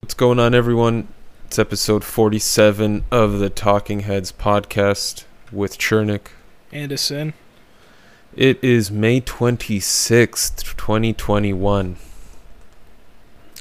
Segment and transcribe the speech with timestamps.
[0.00, 1.08] What's going on, everyone?
[1.46, 6.28] It's episode 47 of the Talking Heads podcast with Chernik.
[6.70, 7.34] Anderson.
[8.36, 11.96] It is May 26th, 2021.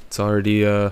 [0.08, 0.92] It's already uh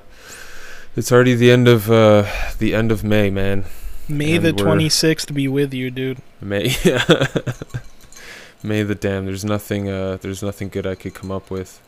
[0.95, 2.25] it's already the end of uh
[2.59, 3.65] the end of May, man.
[4.07, 6.19] May And the twenty sixth be with you, dude.
[6.41, 6.75] May
[8.63, 9.25] May the damn.
[9.25, 11.79] There's nothing uh there's nothing good I could come up with.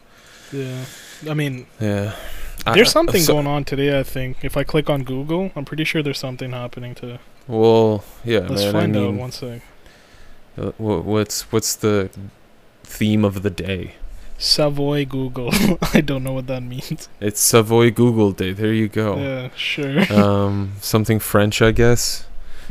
[0.51, 0.85] Yeah.
[1.29, 2.15] I mean, Yeah.
[2.65, 3.99] I- there's something so- going on today.
[3.99, 7.19] I think if I click on Google, I'm pretty sure there's something happening to.
[7.47, 8.71] Well, yeah, Let's man.
[8.73, 9.61] find I out one sec.
[10.57, 12.09] Uh, wha- what's what's the
[12.83, 13.95] theme of the day?
[14.37, 15.49] Savoy Google.
[15.93, 17.07] I don't know what that means.
[17.21, 18.51] It's Savoy Google Day.
[18.51, 19.17] There you go.
[19.17, 20.11] Yeah, sure.
[20.13, 22.25] um, something French, I guess.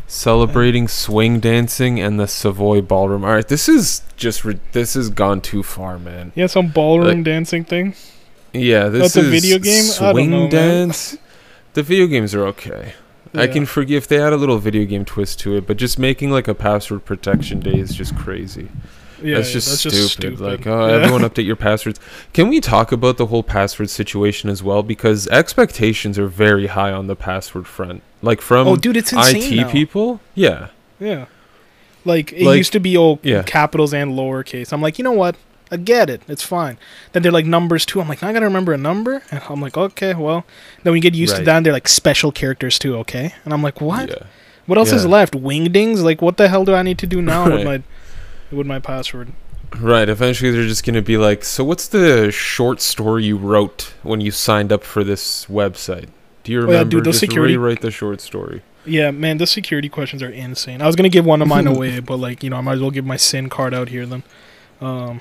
[0.06, 3.24] Celebrating swing dancing and the Savoy Ballroom.
[3.24, 6.32] All right, this is just re- this has gone too far, man.
[6.34, 7.94] yeah, some ballroom like- dancing thing.
[8.52, 9.84] Yeah, this That's a is video game?
[10.00, 11.16] I don't Swing dance.
[11.72, 12.92] The video games are okay.
[13.34, 15.98] I can forgive if they had a little video game twist to it, but just
[15.98, 18.68] making like a password protection day is just crazy.
[19.22, 19.96] Yeah, that's yeah, just, that's stupid.
[19.96, 20.40] just stupid.
[20.40, 20.94] Like, oh, Yeah.
[20.94, 22.00] everyone update your passwords.
[22.32, 24.82] Can we talk about the whole password situation as well?
[24.82, 28.02] Because expectations are very high on the password front.
[28.20, 29.70] Like from oh, dude, it's IT now.
[29.70, 30.20] people.
[30.34, 30.68] Yeah.
[30.98, 31.26] Yeah.
[32.04, 34.72] Like it Like- used to be all capitals and lowercase.
[34.72, 35.36] I'm like, you know what?
[35.72, 36.22] I get it.
[36.28, 36.76] It's fine.
[37.12, 38.00] Then they're like numbers too.
[38.00, 39.22] I'm like, I gotta remember a number.
[39.30, 40.44] And I'm like, okay, well.
[40.84, 41.56] Then we get used to that.
[41.56, 42.96] And they're like special characters too.
[42.98, 43.34] Okay.
[43.44, 44.08] And I'm like, what?
[44.10, 44.26] Yeah.
[44.66, 45.32] What else is left?
[45.34, 46.02] Wingdings?
[46.04, 47.82] Like, what the hell do I need to do now with my
[48.56, 49.32] with my password?
[49.80, 50.08] Right.
[50.08, 54.30] Eventually, they're just gonna be like, "So, what's the short story you wrote when you
[54.30, 56.08] signed up for this website?
[56.44, 56.76] Do you Oh, remember?
[56.78, 60.28] yeah, dude, those just security- rewrite the short story." Yeah, man, the security questions are
[60.28, 60.82] insane.
[60.82, 62.80] I was gonna give one of mine away, but like, you know, I might as
[62.80, 64.22] well give my SIN card out here then.
[64.82, 65.20] Um,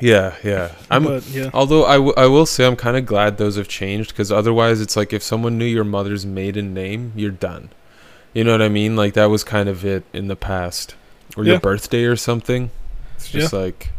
[0.00, 0.72] Yeah, yeah.
[0.90, 1.04] I'm.
[1.04, 4.10] but yeah, Although I, w- I will say I'm kind of glad those have changed
[4.10, 7.70] because otherwise it's like if someone knew your mother's maiden name, you're done.
[8.32, 8.96] You know what I mean?
[8.96, 10.94] Like that was kind of it in the past,
[11.36, 11.52] or Yeah.
[11.52, 12.70] your birthday or something.
[13.16, 13.90] It's just like,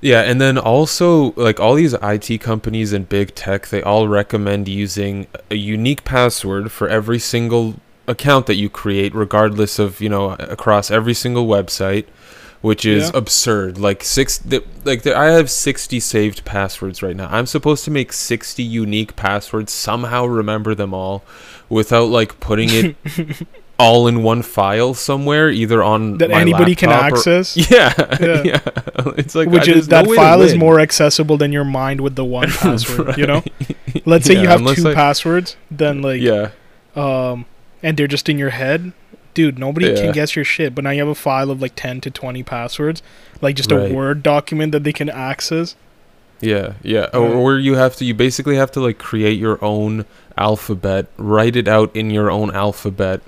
[0.00, 0.22] yeah.
[0.22, 5.26] And then also like all these IT companies and big tech, they all recommend using
[5.50, 7.74] a unique password for every single
[8.06, 12.06] account that you create, regardless of you know across every single website
[12.60, 13.18] which is Yeah.
[13.18, 13.78] absurd.
[13.78, 17.28] Like six, th- like there, I have sixty saved passwords right now.
[17.30, 21.22] I'm supposed to make sixty unique passwords, somehow remember them all,
[21.68, 22.96] without like putting it
[23.78, 27.56] all in one file somewhere, either on that anybody can laptop or- access.
[27.70, 28.42] Yeah, Yeah.
[28.44, 28.58] yeah,
[29.16, 32.02] It's like which I- is there's no that file is more accessible than your mind
[32.02, 33.16] with the one password.
[33.16, 33.42] You know,
[34.04, 36.50] let's say Yeah, you have two I- passwords, then like, yeah,
[36.94, 37.46] um,
[37.82, 38.92] and they're just in your head.
[39.34, 39.94] Dude, nobody Yeah.
[39.94, 40.74] can guess your shit.
[40.74, 43.02] But now you have a file of like ten to twenty passwords,
[43.40, 43.90] like just Right.
[43.90, 45.76] a Word document that they can access.
[46.40, 47.04] yeah, yeah.
[47.12, 50.06] Or, you have to, you basically have to like create your own
[50.38, 53.20] alphabet, write it out in your own alphabet,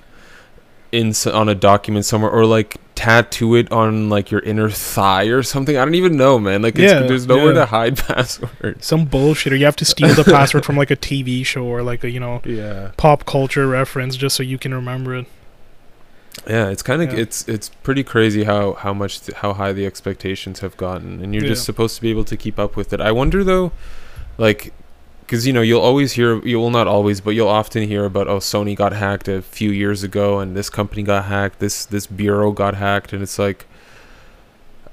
[0.91, 5.41] in on a document somewhere, or like tattoo it on like your inner thigh or
[5.43, 5.77] something.
[5.77, 6.61] I don't even know, man.
[6.61, 7.61] Like, it's, Yeah, there's nowhere yeah.
[7.61, 8.85] to hide passwords.
[8.85, 11.81] Some bullshit, or you have to steal the password from like a TV show or
[11.83, 15.25] like a you know Yeah, pop culture reference just so you can remember it.
[16.47, 16.69] Yeah.
[16.69, 17.19] It's kind of Yeah.
[17.19, 21.33] it's it's pretty crazy how how much th- how high the expectations have gotten, and
[21.33, 23.01] you're just supposed to be able to keep up with it.
[23.01, 23.71] I wonder though,
[24.37, 24.73] like.
[25.21, 28.27] Because you know you'll always hear you will not always but you'll often hear about
[28.27, 32.05] oh Sony got hacked a few years ago and this company got hacked this this
[32.05, 33.65] bureau got hacked and it's like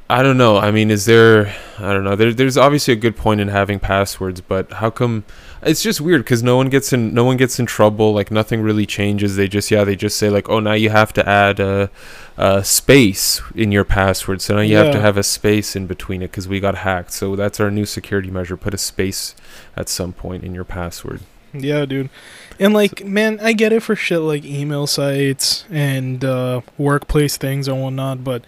[0.08, 3.16] I don't know I mean is there I don't know there, there's obviously a good
[3.16, 5.24] point in having passwords but how come
[5.62, 8.62] it's just weird because no one gets in no one gets in trouble like nothing
[8.62, 9.36] really changes.
[9.36, 11.90] They just yeah they just say like oh now you have to add a,
[12.36, 14.40] a space in your password.
[14.42, 17.12] So now you have to have a space in between it because we got hacked.
[17.12, 18.56] So that's our new security measure.
[18.56, 19.34] Put a space
[19.76, 21.20] at some point in your password.
[21.52, 22.10] Yeah, dude.
[22.58, 27.66] And like, man, I get it for shit like email sites and uh, workplace things
[27.66, 28.44] and whatnot, but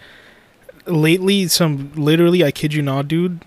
[0.85, 3.41] lately, some literally, I kid you not, dude.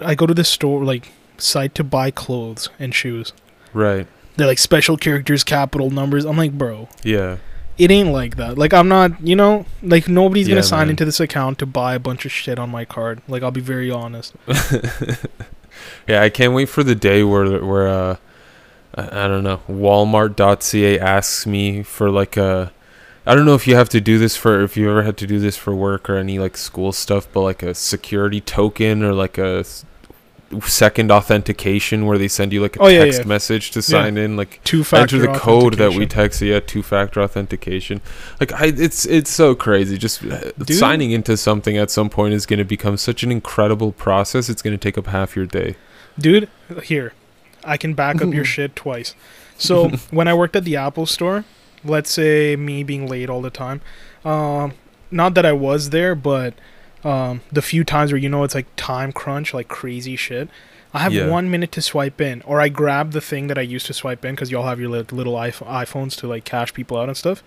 [0.00, 3.32] I go to the store like site to buy clothes and shoes.
[3.72, 6.24] right They're like special characters, capital numbers.
[6.24, 7.36] I'm like, bro, yeah
[7.76, 8.56] it ain't like that.
[8.56, 10.90] Like, I'm not, you know, like nobody's Yeah, gonna sign man.
[10.90, 13.20] into this account to buy a bunch of shit on my card.
[13.26, 14.34] Like, I'll be very honest.
[16.06, 18.16] yeah, I can't wait for the day where where uh
[18.96, 22.72] I, don't know Walmart.ca asks me for like a
[23.26, 25.26] I don't know if you have to do this for if you ever had to
[25.26, 29.12] do this for work or any like school stuff, but like a security token or
[29.14, 29.64] like a
[30.66, 33.26] second authentication where they send you like a Oh, text yeah.
[33.26, 36.40] message to sign in, like Two factor enter the code that we text.
[36.40, 36.52] You.
[36.54, 38.00] Yeah, two factor authentication.
[38.40, 39.98] Like I, it's it's so crazy.
[39.98, 40.76] Just uh, Dude.
[40.76, 44.48] signing into something at some point is going to become such an incredible process.
[44.48, 45.76] It's going to take up half your day.
[46.18, 46.48] Dude,
[46.84, 47.12] here,
[47.64, 49.14] I can back up your shit twice.
[49.58, 51.44] So when I worked at the Apple store,
[51.84, 53.80] let's say me being late all the time,
[54.24, 54.74] um,
[55.10, 56.54] not that I was there, but
[57.04, 60.48] um, the few times where you know it's like time crunch, like crazy shit.
[60.92, 61.26] I have Yeah.
[61.28, 64.24] one minute to swipe in, or I grab the thing that I used to swipe
[64.24, 67.16] in because y'all have your li- little iPh- iPhones to like cash people out and
[67.16, 67.42] stuff.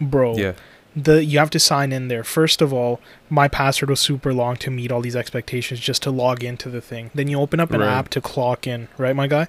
[0.00, 0.52] Bro, Yeah,
[0.96, 2.24] the you have to sign in there.
[2.24, 2.98] First of all,
[3.28, 6.80] my password was super long to meet all these expectations just to log into the
[6.80, 7.10] thing.
[7.14, 7.88] Then you open up an Right.
[7.90, 9.48] app to clock in, right, my guy?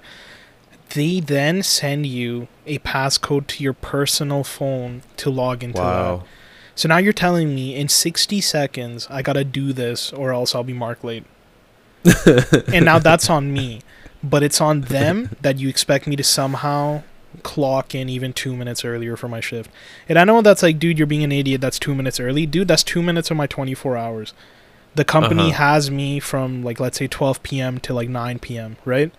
[0.90, 6.20] They then send you a passcode to your personal phone to log into that.
[6.74, 10.64] So now you're telling me in 60 seconds I gotta do this or else I'll
[10.64, 11.24] be marked late.
[12.72, 13.80] and now that's on me,
[14.22, 17.02] but it's on them that you expect me to somehow
[17.42, 19.70] clock in even two minutes earlier for my shift.
[20.08, 21.60] And I know that's like, dude, you're being an idiot.
[21.60, 22.68] That's two minutes early, dude.
[22.68, 24.32] That's two minutes of my 24 hours.
[24.94, 25.58] The company Uh-huh.
[25.64, 27.78] has me from like let's say 12 p.m.
[27.80, 28.76] to like 9 p.m.
[28.84, 29.12] Right?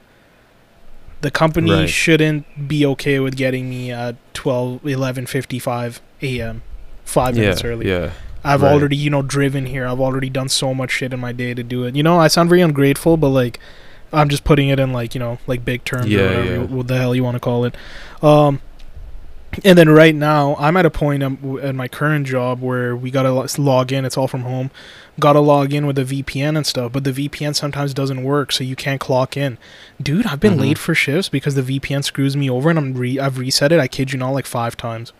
[1.21, 1.89] The company Right.
[1.89, 6.63] shouldn't be okay with getting me at 12, 11:55 a.m.
[7.05, 7.87] Five Yeah, minutes early.
[7.89, 8.11] yeah.
[8.43, 8.71] I've Right.
[8.71, 9.85] already, you know, driven here.
[9.85, 11.95] I've already done so much shit in my day to do it.
[11.95, 13.59] You know, I sound very ungrateful, but like,
[14.13, 16.57] I'm just putting it in like, you know, like big terms Yeah, or whatever, yeah.
[16.63, 17.75] what the hell you want to call it.
[18.23, 18.59] Um,
[19.65, 23.11] and then right now, I'm at a point w- at my current job where we
[23.11, 23.31] gotta
[23.61, 24.05] log in.
[24.05, 24.71] It's all from home.
[25.19, 28.63] Gotta log in with a VPN and stuff, but the VPN sometimes doesn't work, so
[28.63, 29.57] you can't clock in.
[30.01, 30.61] Dude, I've been Mhm.
[30.61, 33.79] late for shifts because the VPN screws me over, and I'm re- I've reset it.
[33.79, 35.11] I kid you not, like five times.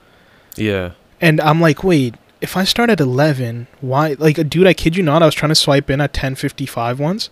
[0.55, 0.91] Yeah.
[1.21, 4.15] And I'm like, wait, if I start at 11, why?
[4.18, 7.29] Like, dude, I kid you not, I was trying to swipe in at 10:55 once,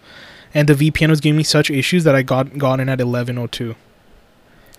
[0.53, 3.75] and the VPN was giving me such issues that I got got in at 11:02.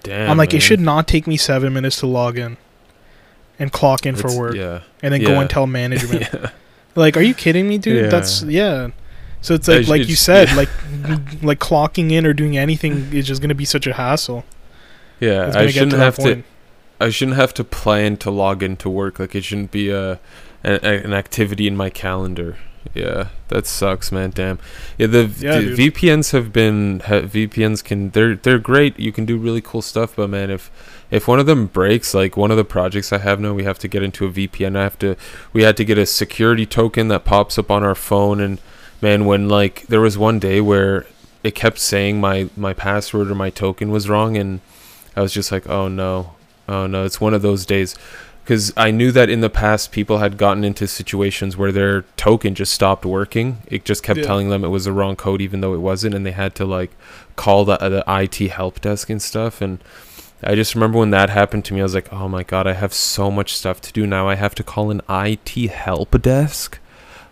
[0.02, 0.30] Damn.
[0.30, 0.56] I'm like, man.
[0.58, 2.56] it should not take me seven minutes to log in
[3.58, 4.80] and clock in for work, Yeah.
[5.02, 6.28] and then go and tell management.
[6.32, 6.50] yeah.
[6.94, 8.04] Like, are you kidding me, dude?
[8.04, 8.08] Yeah.
[8.10, 8.88] That's yeah.
[9.42, 10.54] So it's I like, like you said, yeah.
[10.54, 10.68] like,
[11.42, 14.44] like clocking in or doing anything is just gonna be such a hassle.
[15.18, 15.48] Yeah.
[15.48, 16.22] It's I shouldn't to have to.
[16.22, 16.44] point.
[17.00, 19.18] I shouldn't have to plan to log into work.
[19.18, 20.20] Like it shouldn't be a,
[20.64, 22.56] a an activity in my calendar.
[22.94, 24.30] Yeah, that sucks, man.
[24.30, 24.58] Damn.
[24.98, 25.90] Yeah, the, Yeah, the.
[25.90, 28.98] VPNs have been ha, VPNs can they're they're great.
[28.98, 30.70] You can do really cool stuff, but man, if
[31.10, 33.78] if one of them breaks, like one of the projects I have now, we have
[33.80, 34.76] to get into a VPN.
[34.76, 35.16] I have to
[35.52, 38.60] we had to get a security token that pops up on our phone, and
[39.00, 41.06] man, when like there was one day where
[41.42, 44.60] it kept saying my my password or my token was wrong, and
[45.14, 46.34] I was just like, oh no,
[46.70, 47.94] oh no, it's one of those days.
[48.42, 52.54] Because I knew that in the past, people had gotten into situations where their token
[52.54, 53.58] just stopped working.
[53.68, 54.24] It just kept Yeah.
[54.24, 56.64] telling them it was the wrong code, even though it wasn't, and they had to
[56.64, 56.90] like
[57.36, 59.60] call the the IT help desk and stuff.
[59.60, 59.78] And
[60.42, 62.72] I just remember when that happened to me, I was like, "Oh my god, I
[62.72, 64.26] have so much stuff to do now.
[64.26, 66.79] I have to call an IT help desk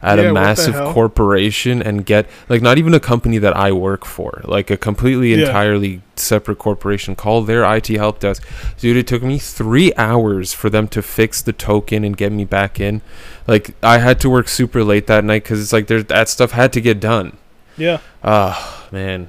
[0.01, 4.05] at Yeah, a massive corporation and get like not even a company that I work
[4.05, 5.47] for, like a completely Yeah.
[5.47, 7.17] entirely separate corporation.
[7.17, 8.47] Call their IT help desk,
[8.79, 8.97] dude.
[8.97, 12.79] It took me three hours for them to fix the token and get me back
[12.79, 13.03] in.
[13.47, 16.53] Like I had to work super late that night because it's like there that stuff
[16.53, 17.37] had to get done.
[17.77, 19.29] Yeah, Ah, man,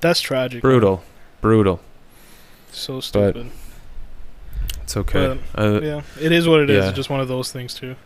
[0.00, 0.62] that's tragic.
[0.62, 1.02] brutal,
[1.40, 1.80] brutal.
[2.72, 3.50] So stupid.
[4.82, 5.38] It's okay.
[5.54, 6.82] But, uh, yeah, it is what it is.
[6.82, 6.88] yeah.
[6.88, 7.96] It's just one of those things too.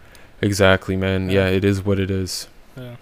[0.43, 1.29] Exactly, man.
[1.31, 1.47] Yeah.
[1.47, 2.49] Yeah, it is what it is.
[2.77, 2.97] Yeah.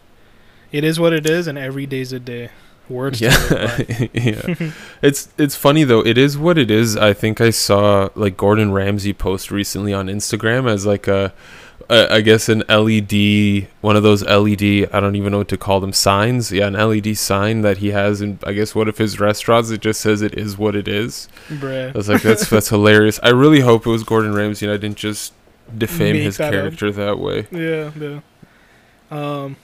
[0.73, 2.51] It is what it is, and every day's a day.
[2.89, 3.19] Words.
[3.21, 3.31] Yeah,
[4.13, 4.73] yeah.
[5.01, 6.05] It's it's funny though.
[6.05, 6.99] It is what it is.
[6.99, 11.33] I think I saw like Gordon Ramsay post recently on Instagram as like a,
[11.89, 14.91] a I guess an LED, one of those LED.
[14.93, 16.53] I don't even know what to call them signs.
[16.53, 19.71] Yeah, an LED sign that he has in I guess one of his restaurants.
[19.71, 21.27] It just says it is what it is.
[21.51, 23.19] I was like, that's that's hilarious.
[23.23, 25.33] I really hope it was Gordon Ramsay and I didn't just
[25.77, 26.53] defame his that up.
[26.53, 27.47] character that way.
[27.51, 28.21] Yeah, yeah.
[29.11, 29.57] Um,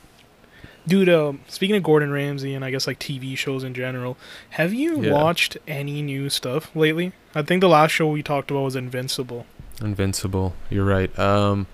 [0.87, 1.09] dude.
[1.09, 4.16] Um, speaking of Gordon Ramsay and I guess like TV shows in general,
[4.50, 5.12] have you Yeah.
[5.12, 7.12] watched any new stuff lately?
[7.35, 9.47] I think the last show we talked about was Invincible.
[9.80, 10.54] Invincible.
[10.69, 11.16] You're right.
[11.19, 11.66] Um,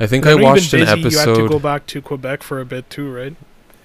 [0.00, 0.86] I think I I know you've been watched an busy, You
[1.18, 1.50] had to episode.
[1.50, 3.36] go back to Quebec for a bit too, right?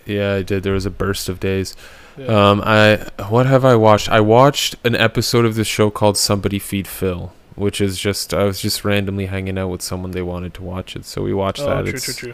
[0.06, 0.64] Yeah, I did.
[0.64, 1.76] There was a burst of days.
[2.18, 2.28] Yeah.
[2.52, 4.10] Um, I what have I watched?
[4.10, 8.44] I watched an episode of this show called Somebody Feed Phil, which is just I
[8.46, 11.60] was just randomly hanging out with someone they wanted to watch it, so we watched
[11.62, 11.82] oh, that.
[11.82, 12.34] true, It's- true,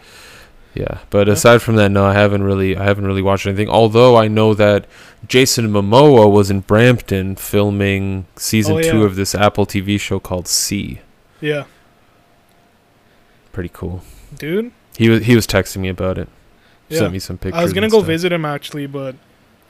[0.76, 1.34] Yeah, but Yeah.
[1.34, 3.68] aside from that, no, I haven't really I haven't really watched anything.
[3.68, 4.86] Although I know that
[5.26, 9.04] Jason Momoa was in Brampton filming season Oh, two yeah.
[9.04, 11.00] of this Apple TV show called See.
[11.40, 11.64] Yeah.
[13.52, 14.02] pretty cool.
[14.36, 14.72] dude.
[14.96, 16.28] He was he was texting me about it.
[16.88, 16.98] Yeah.
[17.00, 17.60] Sent me some pictures.
[17.60, 18.06] I was gonna go stuff.
[18.08, 19.14] visit him actually, but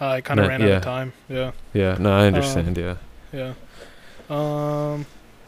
[0.00, 1.12] I kind of ran out of time.
[1.28, 2.76] Yeah, Yeah, no, I understand.
[2.78, 2.96] yeah,
[3.32, 3.52] yeah.
[4.30, 5.04] Um,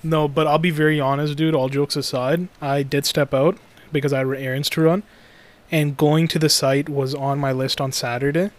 [0.06, 1.54] no, but I'll be very honest, dude.
[1.54, 3.58] All jokes aside, I did step out
[3.92, 5.02] because I had errands to run,
[5.70, 8.50] and going to the site was on my list on Saturday,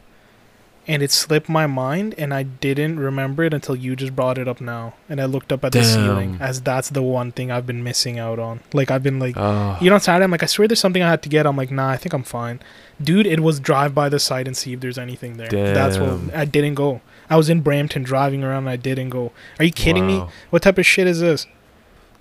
[0.89, 4.47] and it slipped my mind, and I didn't remember it until you just brought it
[4.47, 7.67] up now, and I looked up at the ceiling as that's the one thing I've
[7.67, 8.61] been missing out on.
[8.73, 9.35] Like I've been like.
[9.37, 11.45] oh, You know, on Saturday, I'm like, I swear there's something I had to get.
[11.45, 12.59] I'm like, nah, I think I'm fine.
[13.01, 15.49] Dude, it was drive by the site and see if there's anything there.
[15.73, 17.01] That's what I didn't go.
[17.29, 19.31] I was in Brampton driving around and I didn't go.
[19.59, 20.23] Are you kidding me?
[20.49, 21.45] What type of shit is this?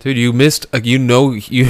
[0.01, 0.17] dude.
[0.19, 0.67] You missed.
[0.73, 1.69] Like, you know, you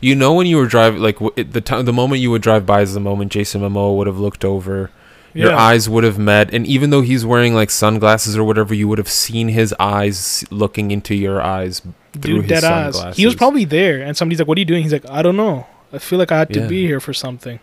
[0.00, 2.64] you know when you were driving, like it, the time, the moment you would drive
[2.66, 4.90] by is the moment Jason Momoa would have looked over.
[5.34, 5.58] Your Yeah.
[5.58, 8.96] eyes would have met, and even though he's wearing like sunglasses or whatever, you would
[8.96, 11.82] have seen his eyes looking into your eyes
[12.14, 13.16] through Dude, his dead ass.
[13.18, 14.82] He was probably there and somebody's like, What are you doing?
[14.82, 15.66] He's like, I don't know.
[15.92, 16.66] I feel like I had to Yeah.
[16.68, 17.60] be here for something.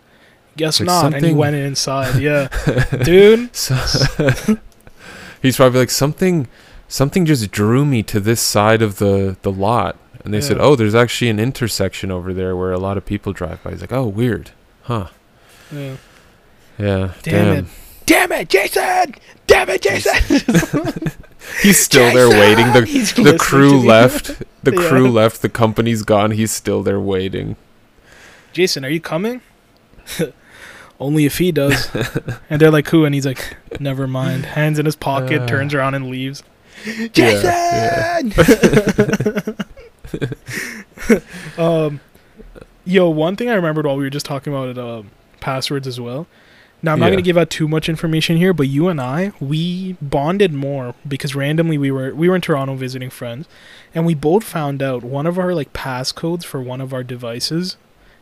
[0.56, 1.14] Guess Like not.
[1.14, 2.22] And he went inside.
[2.22, 2.46] Yeah.
[3.02, 3.54] Dude.
[3.56, 3.74] So,
[5.44, 6.48] he's probably like something
[6.88, 9.96] something just drew me to this side of the the lot.
[10.24, 13.32] And they said oh there's actually an intersection over there where a lot of people
[13.32, 13.70] drive by.
[13.70, 14.50] He's like oh weird.
[14.82, 15.08] Huh.
[15.70, 15.96] Yeah.
[16.78, 17.64] yeah Damn damn, it.
[18.06, 19.14] Damn it, Jason!
[19.46, 21.10] Damn it, Jason!
[21.62, 22.66] he's still there waiting.
[22.72, 24.42] The the crew left.
[24.62, 24.88] The Yeah.
[24.88, 25.40] crew left.
[25.42, 26.32] The company's gone.
[26.32, 27.56] He's still there waiting.
[28.52, 29.40] Jason, are you coming?
[31.04, 31.90] Only if he does.
[32.50, 33.04] and they're like, who?
[33.04, 34.46] And he's like, never mind.
[34.46, 35.46] Hands in his pocket, Uh.
[35.46, 36.42] turns around and leaves.
[36.86, 38.34] Yeah, Jason!
[41.58, 42.00] um,
[42.84, 46.26] yo, one thing I remembered while we were just talking about um, passwords as well.
[46.82, 47.10] Now, I'm not Yeah.
[47.12, 50.94] going to give out too much information here, but you and I, we bonded more
[51.06, 53.46] because randomly we were we were in Toronto visiting friends,
[53.94, 57.76] and we both found out one of our like passcodes for one of our devices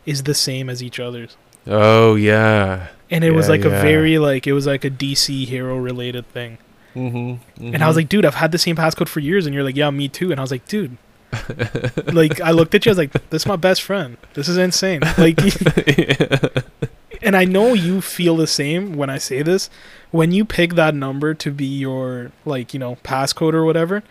[0.06, 1.36] is the same as each other's.
[1.66, 5.46] Oh yeah And it was Yeah, like a very like it was like a DC
[5.46, 6.58] hero related thing.
[6.94, 9.46] mm-hmm, And I was like, dude, I've had the same passcode for years.
[9.46, 10.30] And you're like, yeah, me too.
[10.30, 10.96] And I was like, dude,
[12.12, 14.16] like I looked at you, I was like, this is my best friend.
[14.34, 15.08] This is insane.
[15.16, 15.38] Like,
[17.22, 19.70] and I know you feel the same when I say this.
[20.10, 24.02] When you pick that number to be your like you know passcode or whatever,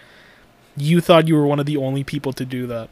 [0.78, 2.90] you thought you were one of the only people to do that.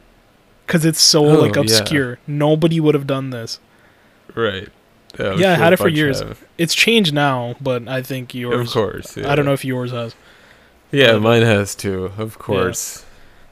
[0.68, 1.62] Cause it's so Oh, like yeah.
[1.62, 2.20] obscure.
[2.28, 3.60] Nobody would have done this.
[4.36, 4.70] Right
[5.20, 6.20] yeah, Yeah, I had it for years.
[6.22, 6.44] have.
[6.58, 8.68] It's changed now, but I think yours.
[8.68, 9.32] of course Yeah.
[9.32, 10.16] I don't know if yours has.
[10.92, 13.06] yeah but- mine has too of course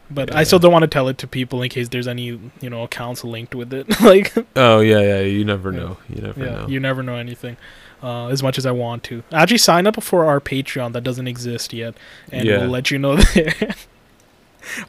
[0.10, 0.40] But Yeah.
[0.40, 2.84] I still don't want to tell it to people in case there's any, you know,
[2.84, 3.86] accounts linked with it.
[4.12, 5.20] like, Oh yeah, yeah.
[5.20, 5.98] You never know.
[6.08, 6.68] You never yeah, know.
[6.70, 7.58] you never know anything.
[8.02, 11.04] Uh, as much as I want to, I actually sign up for our Patreon that
[11.04, 11.96] doesn't exist yet,
[12.32, 13.74] and we'll let you know there.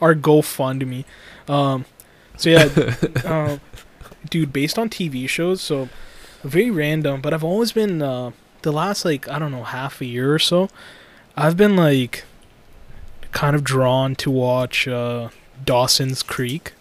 [0.01, 1.05] our GoFundMe.
[1.49, 1.85] Um,
[2.37, 2.69] so yeah,
[3.25, 3.59] uh,
[4.29, 5.89] dude, based on TV shows, so
[6.43, 7.21] very random.
[7.21, 8.33] But I've always been uh,
[8.63, 10.69] the last like I don't know half a year or so.
[11.37, 12.25] I've been like
[13.33, 15.29] kind of drawn to watch uh,
[15.65, 16.73] Dawson's Creek.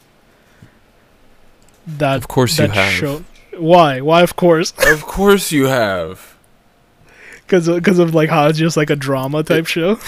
[1.86, 2.92] That of course you have.
[2.94, 3.24] show.
[3.58, 4.02] Why?
[4.02, 4.22] Why?
[4.22, 6.36] Of course, Of course you have.
[7.42, 10.00] because because of like how it's just like a drama type show.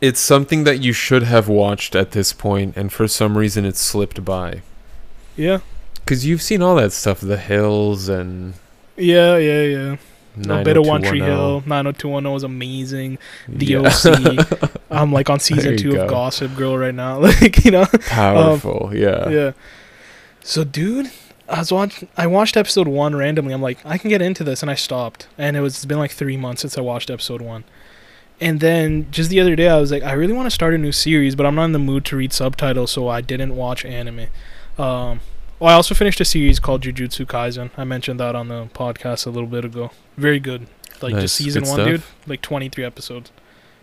[0.00, 3.76] It's something that you should have watched at this point, and for some reason it
[3.76, 4.62] slipped by.
[5.36, 5.58] Yeah,
[6.04, 8.54] Because you've seen all that stuff, The Hills and
[8.96, 9.96] yeah, yeah, yeah.
[10.60, 13.18] A bit of One Tree Hill, 90210 was amazing.
[13.48, 13.78] The Yeah.
[13.80, 14.70] OC.
[14.90, 16.02] I'm like on season two go.
[16.04, 17.18] of Gossip Girl right now.
[17.20, 17.86] Like you know.
[18.06, 19.28] Powerful, yeah.
[19.28, 19.52] yeah.
[20.42, 21.10] So, dude,
[21.48, 23.52] I was watch- I watched episode one randomly.
[23.54, 25.28] I'm like, I can get into this, and I stopped.
[25.36, 27.64] And it was it's been like three months since I watched episode one.
[28.40, 30.78] And then just the other day, I was like, I really want to start a
[30.78, 33.84] new series, but I'm not in the mood to read subtitles, so I didn't watch
[33.84, 34.26] anime.
[34.78, 35.20] Um,
[35.66, 37.70] I also finished a series called Jujutsu Kaisen.
[37.76, 39.90] I mentioned that on the podcast a little bit ago.
[40.16, 40.66] Very good.
[41.00, 41.22] Like Nice.
[41.22, 41.86] just season Good one, stuff.
[41.88, 42.02] dude.
[42.26, 43.30] Like 23 episodes.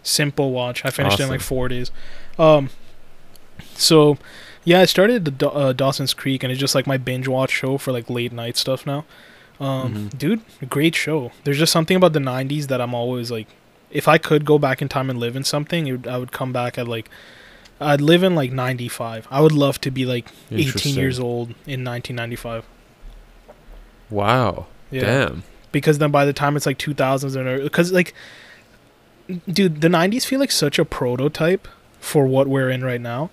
[0.03, 0.85] Simple watch.
[0.85, 1.47] I finished it in like Awesome.
[1.47, 1.91] four days.
[2.37, 2.69] Um,
[3.75, 4.17] so
[4.63, 7.51] yeah, I started the Da- uh, Dawson's Creek, and it's just like my binge watch
[7.51, 9.05] show for like late night stuff now.
[9.59, 10.17] Um, Mhm.
[10.17, 11.31] dude, great show.
[11.43, 13.47] There's just something about the '90s that I'm always like,
[13.91, 16.31] if I could go back in time and live in something, it would, I would
[16.31, 17.09] come back at like,
[17.79, 19.27] I'd live in like '95.
[19.31, 22.65] I would love to be like 18 years old in 1995.
[24.09, 24.67] Wow.
[24.91, 25.43] Yeah, Damn.
[25.71, 28.13] because then by the time it's like 2000s and because like,
[29.51, 31.67] dude, the '90s feel like such a prototype
[31.99, 33.29] for what we're in right now.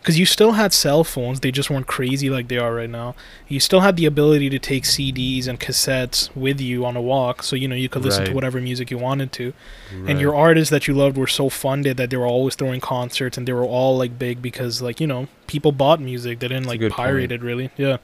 [0.00, 3.14] Because you still had cell phones they just weren't crazy like they are right now.
[3.48, 7.42] You still had the ability to take cds and cassettes with you on a walk
[7.42, 9.52] so you know you could listen to whatever music you wanted to.
[9.94, 10.10] Right.
[10.10, 13.36] and your artists that you loved were so funded that they were always throwing concerts
[13.36, 16.38] and they were all like big because like you know people bought music.
[16.38, 17.70] They didn't That's like pirate it really.
[17.76, 17.98] Yeah.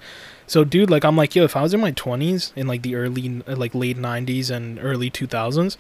[0.47, 2.95] So dude like i'm like yo if i was in my 20s in like the
[2.95, 5.77] early like late 90s and early 2000s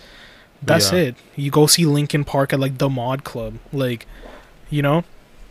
[0.63, 0.99] that's Yeah.
[0.99, 1.15] it.
[1.37, 4.07] You go see linkin park at like the mod club like
[4.71, 5.05] you know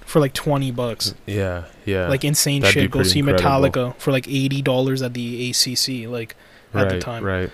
[0.06, 2.08] for like 20 bucks yeah, yeah.
[2.08, 3.44] like insane that'd shit go see incredible.
[3.92, 6.36] metallica for like $80 at the acc like
[6.74, 7.50] at right, the time Right.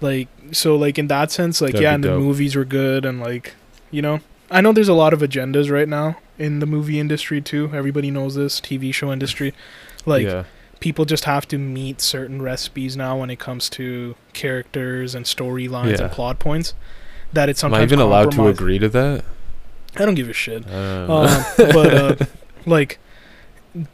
[0.00, 3.20] like so like in that sense like That'd yeah and the movies were good and
[3.20, 3.54] like
[3.90, 7.40] you know i know there's a lot of agendas right now in the movie industry
[7.40, 9.52] too everybody knows this tv show industry
[10.06, 10.44] like yeah.
[10.80, 15.98] people just have to meet certain recipes now when it comes to characters and storylines
[15.98, 16.04] Yeah.
[16.04, 16.74] and plot points
[17.32, 19.24] that it's Am I sometimes even allowed to agree to that?
[19.96, 20.64] I don't give a shit.
[20.70, 21.06] Um,
[21.56, 22.16] but uh
[22.66, 22.98] like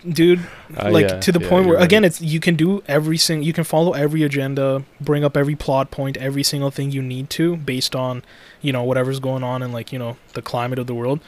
[0.08, 0.40] dude
[0.76, 3.44] Uh, like yeah, to the yeah, point where again it's you can do every single
[3.46, 7.28] you can follow every agenda bring up every plot point every single thing you need
[7.28, 8.22] to based on
[8.62, 11.20] you know whatever's going on in like you know the climate of the world.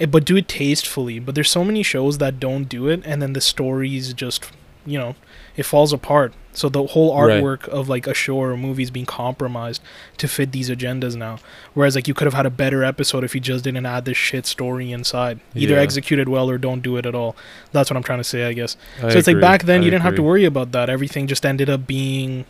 [0.00, 1.18] Eh, but do it tastefully.
[1.18, 4.50] But there's so many shows that don't do it and then the stories just
[4.86, 5.14] you know
[5.56, 7.42] it falls apart so the whole Right.
[7.42, 9.80] artwork of like a show or a movie is being compromised
[10.20, 11.34] to fit these agendas now
[11.74, 14.16] whereas like you could have had a better episode if you just didn't add this
[14.16, 15.80] shit story inside either Yeah.
[15.86, 17.36] execute it well or don't do it at all
[17.72, 19.84] that's what i'm trying to say i guess I so it's like back then I
[19.84, 20.90] you didn't have to worry about that.
[20.90, 22.44] Everything just ended up being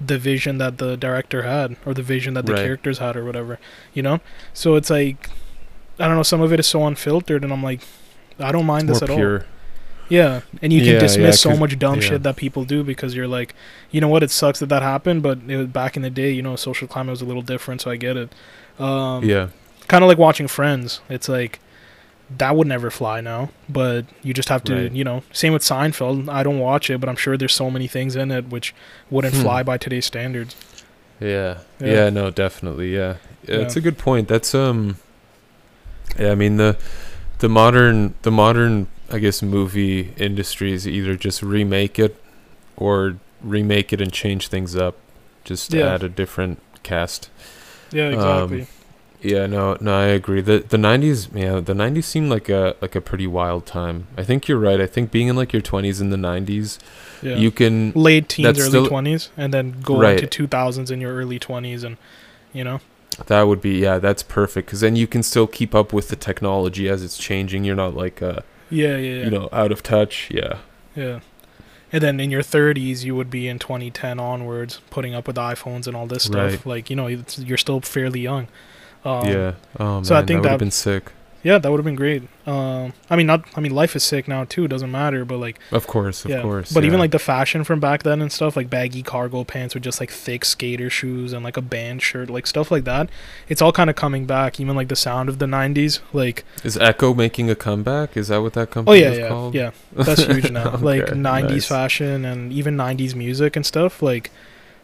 [0.00, 2.62] the vision that the director had or the vision that the Right.
[2.64, 3.58] characters had or whatever.
[3.94, 4.20] You know?
[4.54, 5.30] So it's like
[6.00, 7.80] I don't know, some of it is so unfiltered and I'm like
[8.38, 9.18] I don't mind More this at all.
[10.08, 10.40] Yeah.
[10.62, 12.00] And you can yeah, dismiss so much dumb yeah.
[12.00, 13.54] shit that people do because you're like,
[13.90, 16.30] you know what, it sucks that that happened, but it was back in the day,
[16.30, 18.32] you know, social climate was a little different, so I get it.
[18.78, 19.48] Um Yeah.
[19.88, 21.00] kind of like watching Friends.
[21.08, 21.60] It's like
[22.36, 24.92] that would never fly now, but you just have to, Right.
[24.92, 25.22] you know.
[25.32, 26.28] Same with Seinfeld.
[26.28, 28.74] I don't watch it, but I'm sure there's so many things in it which
[29.10, 29.42] wouldn't Hmm.
[29.42, 30.54] fly by today's standards.
[31.20, 31.58] Yeah.
[31.80, 31.86] Yeah.
[31.94, 32.10] Yeah.
[32.10, 32.94] No, definitely.
[32.94, 33.14] Yeah.
[33.46, 33.56] yeah.
[33.56, 34.28] It's a good point.
[34.28, 34.96] That's um.
[36.18, 36.76] Yeah, I mean the,
[37.38, 42.16] the modern the modern I guess movie industries either just remake it,
[42.76, 44.96] or remake it and change things up,
[45.44, 45.94] just Yeah.
[45.94, 47.30] add a different cast.
[47.90, 48.60] Yeah, exactly.
[48.62, 48.66] Um,
[49.20, 50.40] Yeah, no, no, I agree.
[50.40, 54.06] the The nineties, yeah, the nineties seemed like a like a pretty wild time.
[54.16, 54.80] I think you're right.
[54.80, 56.78] I think being in like your twenties in the nineties,
[57.20, 57.34] yeah.
[57.36, 60.14] you can late teens, early twenties, and then go Right.
[60.20, 61.96] into two thousands in your early twenties, and
[62.52, 62.80] you know,
[63.26, 66.16] That would be yeah, that's perfect because then you can still keep up with the
[66.16, 67.64] technology as it's changing.
[67.64, 70.28] You're not like uh, yeah, yeah, yeah, you know, out of touch.
[70.30, 70.58] Yeah,
[70.94, 71.20] yeah.
[71.90, 75.86] And then in your thirties, you would be in 2010 onwards, putting up with iPhones
[75.86, 76.52] and all this stuff.
[76.52, 76.66] Right.
[76.66, 78.48] Like you know, it's, you're still fairly young.
[79.04, 79.52] Um, yeah.
[79.78, 81.12] Oh man, so I think that would have been sick.
[81.44, 82.24] Yeah, that would have been great.
[82.46, 83.44] Um, I mean, not.
[83.54, 84.66] I mean, life is sick now too.
[84.66, 85.24] Doesn't matter.
[85.24, 86.42] But like, Of course, of yeah.
[86.42, 86.72] course.
[86.72, 89.84] But even like the fashion from back then and stuff, like baggy cargo pants with
[89.84, 93.08] just like thick skater shoes and like a band shirt, like stuff like that.
[93.48, 94.58] It's all kind of coming back.
[94.58, 98.16] Even like the sound of the '90s, like is Echo making a comeback?
[98.16, 99.04] Is that what that company?
[99.04, 99.54] oh yeah, yeah, called?
[99.54, 100.76] yeah, that's huge now.
[100.78, 101.66] like '90s nice.
[101.66, 104.02] fashion and even '90s music and stuff.
[104.02, 104.32] Like,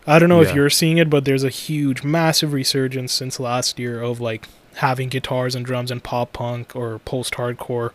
[0.06, 3.78] I don't know if you're seeing it, but there's a huge, massive resurgence since last
[3.78, 7.90] year of like having guitars and drums and pop punk or post hardcore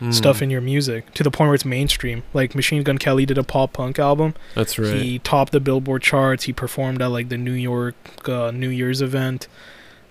[0.00, 2.24] Mm, stuff in your music to the point where it's mainstream.
[2.34, 4.34] Like Machine Gun Kelly did a pop punk album.
[4.56, 4.94] That's right.
[5.00, 6.44] He topped the Billboard charts.
[6.44, 7.94] He performed at like the New York
[8.28, 9.46] uh, New Year's event,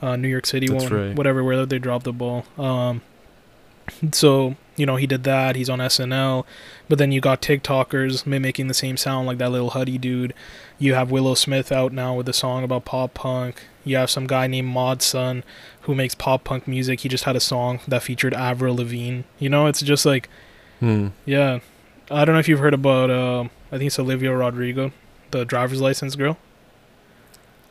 [0.02, 1.16] uh, New York City That's one, right.
[1.18, 2.46] whatever, where they dropped the ball.
[2.58, 3.02] Um,
[4.12, 5.56] so you know he did that.
[5.56, 6.46] He's on SNL,
[6.90, 10.34] but then you got TikTokers mimicking the same sound like that little Huddy dude.
[10.80, 13.64] You have Willow Smith out now with a song about pop punk.
[13.84, 15.44] You have some guy named Mod Sun
[15.82, 17.02] who makes pop punk music.
[17.02, 19.22] He just had a song that featured Avril Lavigne.
[19.40, 20.30] You know, it's just like
[20.80, 21.10] Hmm.
[21.26, 21.60] yeah.
[22.10, 24.92] I don't know if you've heard about uh, I think it's Olivia Rodrigo,
[25.32, 26.38] the driver's license girl.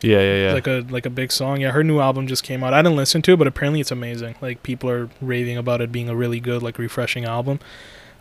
[0.03, 0.53] Yeah, yeah, yeah.
[0.55, 1.61] Like a like a big song.
[1.61, 2.73] Yeah, her new album just came out.
[2.73, 4.35] I didn't listen to it, but apparently it's amazing.
[4.41, 7.61] Like people are raving about it being a really good, like refreshing album.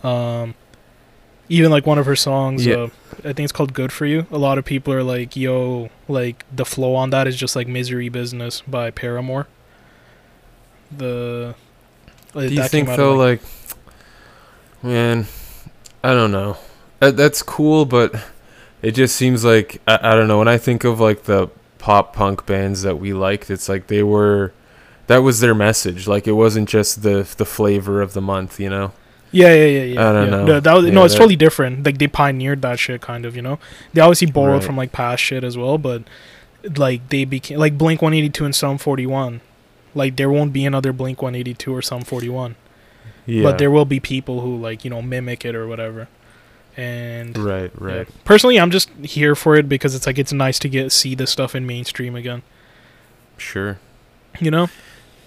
[0.03, 0.55] Um
[1.51, 2.75] even like one of her songs, Yeah.
[2.75, 2.87] uh,
[3.19, 6.45] I think it's called "Good for You." A lot of people are like, "Yo, like
[6.55, 9.47] the flow on that is just like "Misery Business" by Paramore."
[10.95, 11.55] The
[12.33, 13.41] Do you think though, like,
[14.83, 15.25] man,
[16.03, 16.57] I don't know.
[16.99, 18.13] That that's cool, but
[18.81, 20.39] it just seems like I, I don't know.
[20.39, 24.03] When I think of like the pop punk bands that we liked, it's like they
[24.03, 24.53] were
[25.07, 26.07] that was their message.
[26.07, 28.91] Like it wasn't just the the flavor of the month, you know.
[29.31, 30.09] Yeah, yeah, yeah, yeah.
[30.09, 30.29] I don't yeah.
[30.31, 30.45] know.
[30.45, 31.85] No, that was, no, it's that- totally different.
[31.85, 33.35] Like they pioneered that shit, kind of.
[33.35, 33.59] You know,
[33.93, 34.63] they obviously borrowed Right.
[34.63, 36.03] from like past shit as well, but
[36.77, 39.41] like they became like Blink One Eighty Two and Sum Forty One.
[39.95, 42.55] Like there won't be another Blink One Eighty Two or Sum Forty One.
[43.25, 43.43] Yeah.
[43.43, 46.07] but there will be people who like you know mimic it or whatever.
[46.79, 47.87] And right, yeah.
[47.87, 48.07] right.
[48.23, 51.29] personally, I'm just here for it because it's like it's nice to get see this
[51.29, 52.41] stuff in mainstream again.
[53.37, 53.79] Sure.
[54.39, 54.67] You know,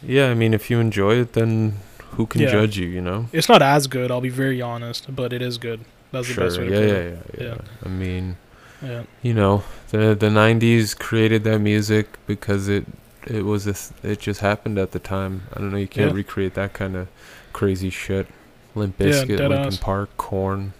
[0.03, 1.75] Yeah, I mean, if you enjoy it, then
[2.17, 2.51] who can Yeah.
[2.53, 2.87] judge you?
[2.89, 3.29] You know.
[3.33, 4.11] it's not as good.
[4.11, 5.81] I'll be very honest, but it is good.
[6.11, 6.45] That's the sure.
[6.45, 7.19] best way to yeah, yeah, it.
[7.39, 7.59] yeah, yeah, Yeah.
[7.85, 8.37] I mean,
[8.83, 9.03] Yeah.
[9.23, 12.87] you know, the the '90s created that music because it
[13.27, 15.43] it was a, th- it just happened at the time.
[15.55, 15.77] I don't know.
[15.79, 16.17] You can't Yeah.
[16.17, 17.09] recreate that kind of
[17.53, 18.27] crazy shit.
[18.75, 19.77] Limp Bizkit, dead Linkin ass.
[19.77, 20.73] Park, Korn.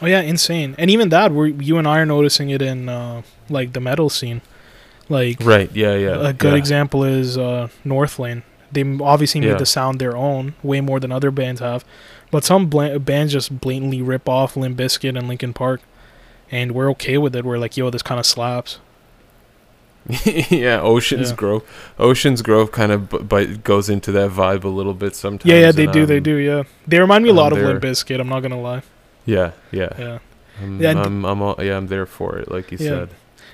[0.00, 0.74] Oh yeah, insane.
[0.78, 4.08] And even that, we you and I are noticing it in uh, like the metal
[4.10, 4.42] scene.
[5.08, 5.70] Like Right.
[5.74, 5.94] Yeah.
[5.94, 6.28] Yeah.
[6.28, 6.58] a good yeah.
[6.58, 8.42] example is uh, Northlane.
[8.70, 9.54] They obviously made Yeah.
[9.56, 11.84] the sound their own, way more than other bands have.
[12.30, 15.80] But some bla- bands just blatantly rip off Limp Bizkit and Linkin Park,
[16.50, 17.44] and we're okay with it.
[17.46, 18.78] We're like, yo, this kind of slaps.
[20.50, 21.36] yeah, Ocean's Yeah.
[21.36, 21.62] Grove.
[21.98, 25.46] Ocean's Grove kind of b- but goes into that vibe a little bit sometimes.
[25.50, 26.62] Yeah, yeah, they do, they um, do, yeah.
[26.86, 28.20] They remind me a lot of Limp Bizkit.
[28.20, 28.82] I'm not gonna lie.
[29.34, 29.90] Yeah, yeah.
[29.98, 30.18] Yeah,
[30.62, 32.90] I'm, Yeah, I'm, I'm all, yeah, I'm there for it, like you Yeah.
[32.90, 33.08] said.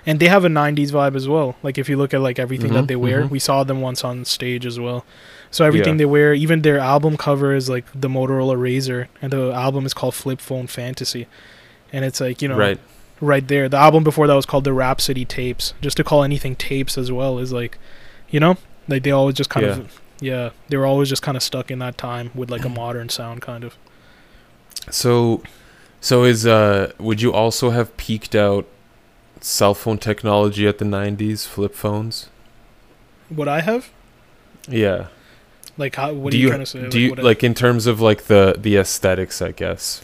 [0.07, 1.49] and they have a '90s vibe as well.
[1.63, 3.31] Like if you look at like everything Mhm, that they wear, mhm.
[3.31, 5.01] we saw them once on stage as well.
[5.51, 5.99] So everything Yeah.
[6.03, 9.95] they wear, even their album cover is like the Motorola Razr, and the album is
[9.95, 11.27] called Flip Phone Fantasy,
[11.93, 12.79] and it's like you know right.
[13.33, 13.67] right there.
[13.69, 15.73] The album before that was called the Rhapsody Tapes.
[15.81, 17.79] Just to call anything tapes as well is like,
[18.35, 18.55] you know,
[18.89, 21.79] like they always just kind of, yeah, they were always just kind of stuck in
[21.79, 23.73] that time with like a modern sound, kind of.
[24.91, 25.43] So,
[26.05, 28.65] so is uh, would you also have peaked out
[29.41, 32.29] cell phone technology at the '90s, flip phones?
[33.29, 33.89] What I have,
[34.69, 35.07] Yeah.
[35.79, 36.13] like, how?
[36.13, 36.89] What do are you you trying to say?
[36.89, 39.41] do you what I- like in terms of like the the aesthetics?
[39.43, 40.03] I guess.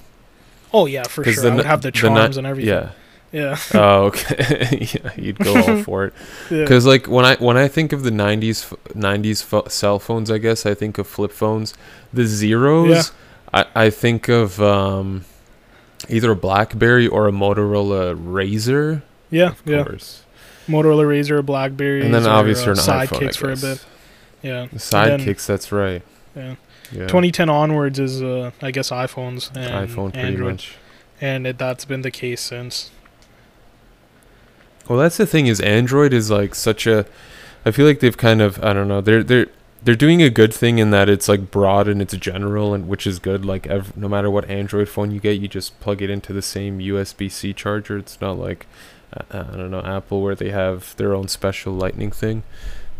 [0.72, 1.42] oh yeah, for sure.
[1.42, 2.68] the I would have the the ni- and everything.
[2.74, 2.90] Yeah.
[3.32, 4.88] Yeah, oh, okay.
[4.94, 6.12] yeah, you'd go all for it.
[6.50, 6.62] yeah.
[6.62, 10.32] Because like when I when I think of the '90s f- '90s pho- cell phones,
[10.32, 11.74] I guess I think of flip phones.
[12.12, 13.02] The zeros, yeah.
[13.76, 15.24] I I think of um,
[16.08, 19.02] either a BlackBerry or a Motorola Razr.
[19.30, 19.84] yeah, Of yeah.
[19.84, 20.22] course.
[20.68, 23.84] Motorola Razr, BlackBerry, And then obviously uh, an sidekicks for a bit.
[24.42, 25.46] Yeah, The sidekicks.
[25.46, 26.02] That's right.
[26.34, 26.54] yeah.
[26.92, 27.06] Yeah.
[27.06, 30.74] 2010 onwards is, uh, I guess, iPhones and iPhone pretty Android, much.
[31.20, 32.90] and it, that's been the case since.
[34.88, 37.06] Well, that's the thing is Android is like such a.
[37.64, 39.46] I feel like they've kind of I don't know they're they're
[39.82, 43.06] they're doing a good thing in that it's like broad and it's general and which
[43.06, 43.44] is good.
[43.44, 46.42] Like ev- no matter what Android phone you get, you just plug it into the
[46.42, 47.98] same USB C charger.
[47.98, 48.66] It's not like
[49.14, 52.42] uh, I don't know Apple where they have their own special Lightning thing,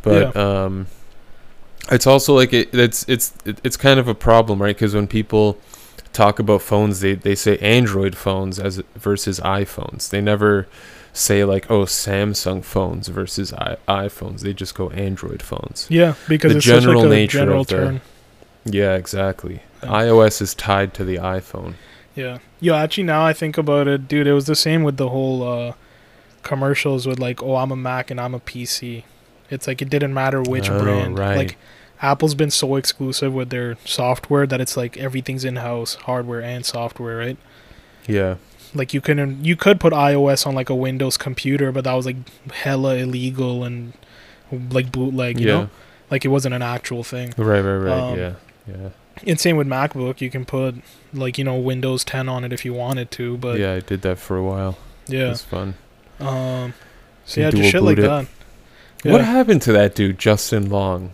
[0.03, 0.87] but um,
[1.91, 4.75] it's also like it, it's it's it's kind of a problem, right?
[4.75, 5.59] Because when people
[6.13, 10.09] talk about phones, they they say Android phones as versus iPhones.
[10.11, 10.67] They never
[11.13, 14.41] say like oh Samsung phones versus I- iPhones.
[14.41, 15.87] They just go Android phones.
[15.91, 18.01] Yeah, because The general like a nature general of the- term.
[18.65, 19.63] Yeah, exactly.
[19.83, 19.89] Yeah.
[19.89, 21.75] iOS is tied to the iPhone.
[22.15, 22.39] Yeah.
[22.61, 25.43] Yo, actually, now I think about it, dude, it was the same with the whole
[25.43, 25.73] uh,
[26.43, 29.05] commercials with like, oh, I'm a Mac and I'm a PC.
[29.49, 31.19] It's like it didn't matter which Oh, brand.
[31.19, 31.37] right.
[31.37, 31.57] Like,
[32.03, 36.65] Apple's been so exclusive with their software that it's like everything's in house, hardware and
[36.65, 37.37] software, right?
[38.07, 38.37] Yeah.
[38.75, 42.07] Like you couldn't, you could put iOS on like a Windows computer, but that was
[42.07, 42.17] like
[42.53, 43.93] hella illegal and
[44.71, 45.53] like bootleg, you yeah.
[45.55, 45.71] know,
[46.11, 47.33] like it wasn't an actual thing.
[47.37, 47.61] Right.
[47.61, 47.77] Right.
[47.77, 47.93] Right.
[47.93, 48.35] Um, yeah.
[48.69, 48.89] Yeah.
[49.27, 50.77] And same with MacBook, you can put
[51.13, 53.75] like you know Windows 10 on it if you wanted to, but yeah.
[53.75, 54.79] I did that for a while.
[55.09, 55.31] Yeah.
[55.31, 55.75] was fun.
[56.21, 56.75] Um,
[57.25, 58.03] so yeah, just shit like it.
[58.03, 58.27] that.
[59.03, 61.13] What happened to that dude, Justin Long?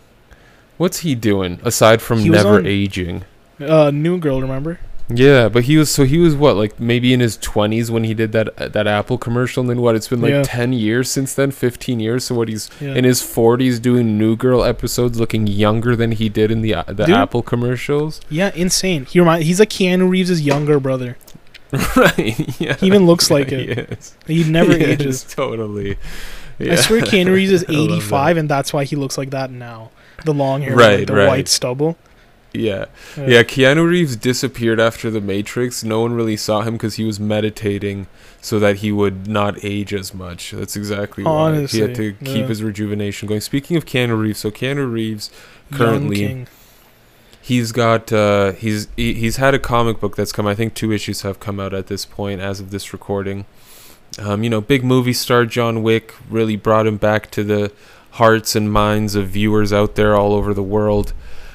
[0.77, 3.25] What's he doing aside from He never on- aging?
[3.59, 4.79] Uh, New Girl, remember?
[5.09, 8.13] Yeah, but he was so he was what like maybe in his twenties when he
[8.13, 9.95] did that that Apple commercial, and then what?
[9.95, 10.43] It's been like Yeah.
[10.43, 12.25] ten years since then, fifteen years.
[12.25, 12.49] So what?
[12.49, 12.93] He's Yeah.
[12.93, 16.83] in his forties doing New Girl episodes, looking younger than he did in the uh,
[16.87, 17.15] the Dude.
[17.15, 18.19] Apple commercials.
[18.29, 19.05] yeah, insane.
[19.05, 21.17] He remind he's like Keanu Reeves' younger brother.
[21.95, 22.59] right?
[22.59, 22.75] Yeah.
[22.75, 24.11] He even looks like Yeah, it.
[24.27, 24.43] He.
[24.43, 25.23] He never He is, ages.
[25.23, 25.97] Totally.
[26.59, 27.93] I swear Keanu Reeves is I love that.
[27.97, 29.91] 85, and that's why he looks like that now.
[30.25, 31.27] The long hair, Right, like the right.
[31.27, 31.97] white stubble.
[32.57, 32.85] Yeah.
[33.17, 35.83] Yeah, Keanu Reeves disappeared after The Matrix.
[35.83, 38.07] No one really saw him because he was meditating
[38.41, 40.51] so that he would not age as much.
[40.51, 42.47] That's exactly why he had to keep yeah.
[42.47, 43.41] his rejuvenation going.
[43.41, 45.31] Speaking of Keanu Reeves, so Keanu Reeves
[45.71, 46.47] currently
[47.47, 50.45] he's got uh, he's he, he's had a comic book that's come.
[50.45, 53.45] I think two issues have come out at this point as of this recording.
[54.19, 57.71] Um, you know, big movie star John Wick really brought him back to the
[58.11, 61.13] hearts and minds of viewers out there all over the world.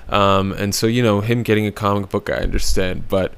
[0.08, 3.08] Um, and so, you know, him getting a comic book, I understand.
[3.08, 3.32] But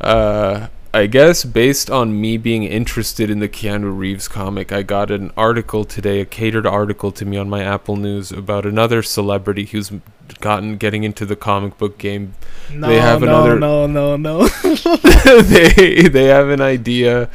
[0.00, 5.10] uh, I guess based on me being interested in the Keanu Reeves comic, I got
[5.10, 9.66] an article today, a catered article to me on my Apple News about another celebrity
[9.66, 9.92] who's
[10.40, 12.34] gotten getting into the comic book game.
[12.72, 14.48] No, They have no, another- no, no, no.
[15.42, 17.26] they they have an idea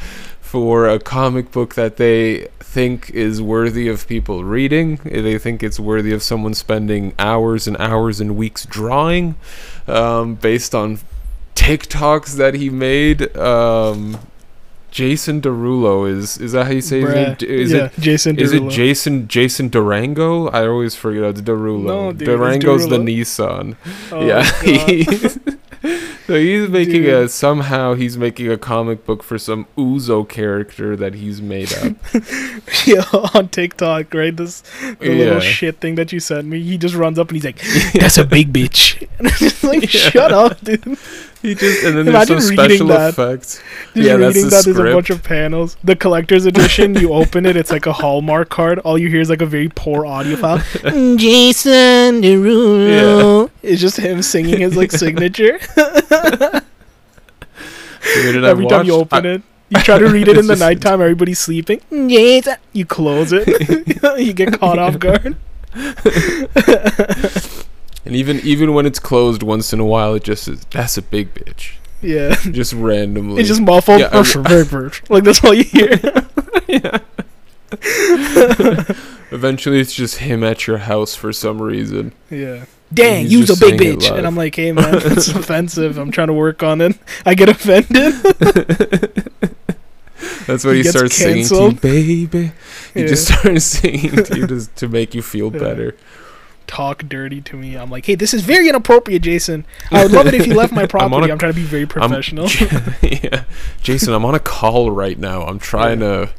[0.41, 4.95] for a comic book that they think is worthy of people reading.
[5.03, 9.35] They think it's worthy of someone spending hours and hours and weeks drawing,
[9.87, 10.99] um, based on
[11.55, 13.35] TikToks that he made.
[13.35, 14.17] Um,
[14.89, 17.27] Jason Derulo is is that how you say his name?
[17.35, 17.37] Bruh.
[17.37, 20.47] D- Is yeah, it Jason is it Jason Jason Durango?
[20.49, 21.83] I always forget it's Derulo.
[21.85, 23.75] No, dude, it's Durango's the Nissan.
[24.11, 24.43] Oh, yeah.
[25.81, 25.99] God.
[26.27, 31.15] so he's making a somehow he's making a comic book for some Uzo character that
[31.15, 31.93] he's made up.
[32.85, 34.35] yeah, on TikTok, right?
[34.35, 35.11] This the Yeah.
[35.13, 36.61] little shit thing that you sent me.
[36.61, 37.59] He just runs up and he's like,
[37.93, 40.09] "That's a big bitch." And I'm just like, Yeah.
[40.09, 40.83] shut up, dude.
[41.41, 43.09] he just and then there's Imagine some reading special that.
[43.09, 43.61] effects.
[43.93, 45.77] Just Yeah, that's the that, there's a bunch of panels.
[45.83, 48.79] The collector's edition, you open it, it's like a Hallmark card.
[48.79, 50.57] All you hear is like a very poor audio file.
[51.17, 53.50] Jason Derulo.
[53.63, 55.59] It's just him singing his like signature.
[58.15, 61.01] Every time you open I- it, you try to read it in the nighttime.
[61.01, 61.81] Everybody's sleeping.
[61.91, 62.55] Jason.
[62.73, 63.47] You close it.
[64.19, 65.35] you get caught off guard.
[68.03, 71.01] And even even when it's closed once in a while, it just is, that's a
[71.01, 71.73] big bitch.
[72.01, 72.33] Yeah.
[72.49, 73.39] Just randomly.
[73.41, 73.99] It's just muffled.
[73.99, 74.89] Yeah, I.
[75.09, 75.99] Like that's all you hear.
[76.67, 76.97] yeah.
[79.31, 82.13] Eventually, it's just him at your house for some reason.
[82.29, 82.65] yeah.
[82.93, 84.15] Dang, use a big bitch.
[84.15, 85.97] And I'm like, hey man, that's offensive.
[85.97, 86.97] I'm trying to work on it.
[87.25, 88.13] I get offended.
[90.45, 91.79] That's what He he, starts canceled.
[91.79, 92.51] singing to you, baby.
[92.93, 93.07] He Yeah.
[93.07, 95.59] just starts singing to you to, to make you feel Yeah.
[95.59, 95.95] better.
[96.67, 97.75] Talk dirty to me.
[97.75, 99.65] I'm like, hey, this is very inappropriate, Jason.
[99.91, 101.31] I would love it if you left my I'm property.
[101.31, 102.47] I'm trying to be very I'm- professional.
[103.01, 103.43] yeah,
[103.81, 105.43] Jason, I'm on a call right now.
[105.43, 106.29] I'm trying to,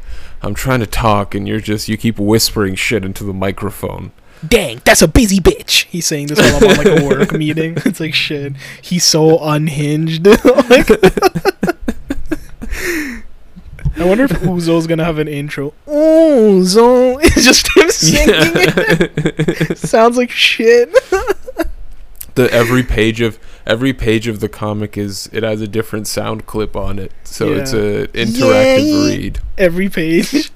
[0.42, 4.12] I'm trying to talk, and you're just you keep whispering shit into the microphone.
[4.46, 5.84] Dang, that's a busy bitch.
[5.84, 7.74] He's saying this while I'm on like a work meeting.
[7.84, 8.54] It's like shit.
[8.80, 10.26] He's so unhinged.
[10.44, 10.90] like,
[13.96, 15.72] I wonder if Uzo's gonna have an intro.
[15.86, 18.34] Uzo, it's just him singing.
[18.34, 19.78] it.
[19.78, 20.92] Sounds like shit.
[22.34, 26.46] the every page of every page of the comic is it has a different sound
[26.46, 29.16] clip on it, so it's a interactive Yay.
[29.18, 29.40] read.
[29.56, 30.50] Every page.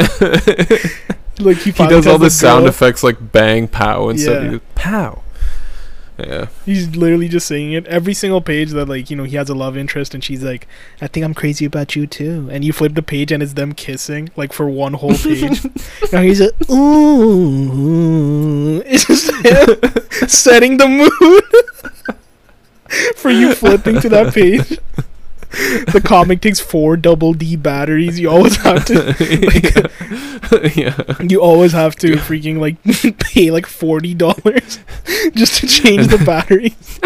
[1.39, 4.53] Like he, He does all the sound girl- effects like bang, pow, and stuff.
[4.53, 4.59] Yeah.
[4.75, 5.23] Pow.
[6.19, 6.47] Yeah.
[6.65, 9.55] He's literally just saying it every single page that like you know he has a
[9.55, 10.67] love interest and she's like,
[11.01, 12.49] I think I'm crazy about you too.
[12.51, 15.63] And you flip the page and it's them kissing like for one whole page.
[16.13, 19.77] and he's like, ooh, it's just him
[20.29, 21.43] setting the mood
[23.17, 24.79] for you flipping to that page.
[25.93, 28.19] The comic takes four double D batteries.
[28.21, 29.15] You always have to.
[30.75, 31.23] yeah.
[31.23, 32.77] You always have to freaking like
[33.19, 34.81] pay like forty dollars
[35.35, 37.01] just to change the batteries.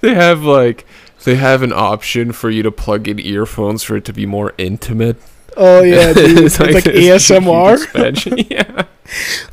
[0.00, 0.86] They have like
[1.24, 4.52] they have an option for you to plug in earphones for it to be more
[4.58, 5.16] intimate.
[5.56, 6.38] Oh yeah, dude.
[6.40, 8.50] it's, like, this huge ASMR.
[8.50, 8.84] yeah.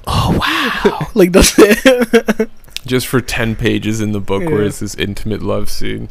[0.08, 1.08] Oh wow!
[1.14, 2.50] like that's it.
[2.88, 4.68] Just for ten pages in the book where Yeah.
[4.68, 6.10] it's this intimate love scene.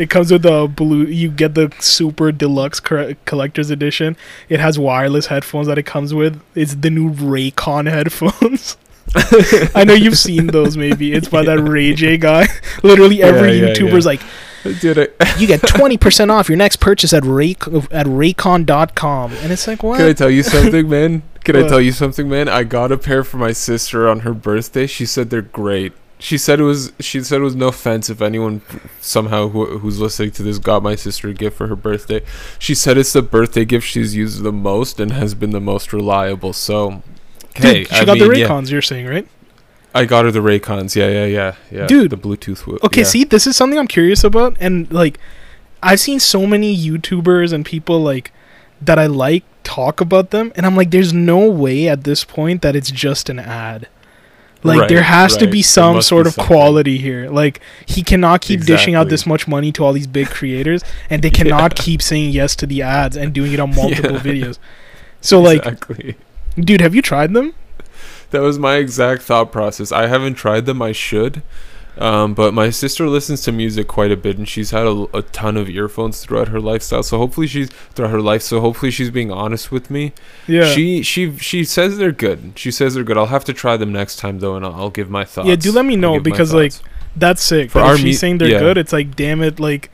[0.00, 1.04] It comes with the blue.
[1.04, 4.16] You get the super deluxe collector's edition.
[4.48, 6.40] It has wireless headphones that it comes with.
[6.54, 8.78] It's the new Raycon headphones.
[9.74, 10.78] I know you've seen those.
[10.78, 12.46] Maybe it's by that Ray J guy.
[12.82, 14.10] Literally every Yeah, yeah, YouTuber's yeah.
[14.10, 14.22] like,
[14.64, 15.40] it?
[15.40, 17.50] you get twenty percent off your next purchase at Ray
[17.90, 19.98] at Raycon.com, and it's like what?
[19.98, 21.22] Can I tell you something, man?
[21.44, 22.48] Can I tell you something, man?
[22.48, 24.86] I got a pair for my sister on her birthday.
[24.86, 25.92] She said they're great.
[26.20, 26.92] She said it was.
[27.00, 28.60] She said it was no offense if anyone
[29.00, 32.22] somehow who, who's listening to this got my sister a gift for her birthday.
[32.58, 35.92] She said it's the birthday gift she's used the most and has been the most
[35.94, 36.52] reliable.
[36.52, 37.02] So,
[37.54, 38.70] hey, she I got mean, the yeah, Raycons.
[38.70, 39.26] You're saying right?
[39.94, 40.94] I got her the Raycons.
[40.94, 41.86] Yeah, yeah, yeah, yeah.
[41.86, 42.10] Dude.
[42.10, 42.66] the Bluetooth.
[42.66, 43.06] wo- Okay, yeah.
[43.06, 45.18] see, this is something I'm curious about, and like,
[45.82, 48.30] I've seen so many YouTubers and people like
[48.82, 52.62] that I like talk about them, and I'm like, there's no way at this point
[52.62, 53.88] that it's just an ad.
[54.62, 56.46] Like, Right, there has to be some sort be of something.
[56.54, 57.30] quality here.
[57.30, 61.22] Like, he cannot keep dishing out this much money to all these big creators, and
[61.22, 64.18] they cannot keep saying yes to the ads and doing it on multiple Yeah.
[64.20, 64.58] videos.
[65.22, 66.16] So, like, exactly.
[66.58, 67.54] dude, have you tried them?
[68.32, 69.90] That was my exact thought process.
[69.92, 70.80] I haven't tried them.
[70.82, 71.42] I should.
[72.00, 75.22] Um, but my sister listens to music quite a bit, and she's had a, a
[75.22, 77.02] ton of earphones throughout her lifestyle.
[77.02, 78.42] So hopefully she's throughout her life.
[78.42, 80.12] So hopefully she's being honest with me.
[80.46, 80.72] Yeah.
[80.72, 82.52] She she she says they're good.
[82.56, 83.18] She says they're good.
[83.18, 85.48] I'll have to try them next time though, and I'll, I'll give my thoughts.
[85.48, 86.72] Yeah, do let me know, because, like.
[87.16, 87.72] That's sick.
[87.72, 88.60] For But our if she's me- saying they're yeah.
[88.60, 89.90] good, it's like, damn it, like,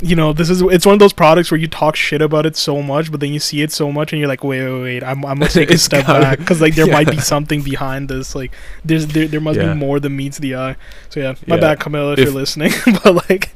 [0.00, 2.56] you know, this is it's one of those products where you talk shit about it
[2.56, 5.02] so much, but then you see it so much, and you're like, wait, wait, wait,
[5.02, 8.08] I'm, I'm gonna take a step gotta- back because like there might be something behind
[8.08, 8.34] this.
[8.34, 8.52] Like,
[8.84, 9.72] there's there, there must Yeah.
[9.72, 10.76] be more than meets the eye.
[11.10, 11.60] So yeah, my Yeah.
[11.60, 12.72] bad, Camilla, if, If- you're listening,
[13.04, 13.50] but like,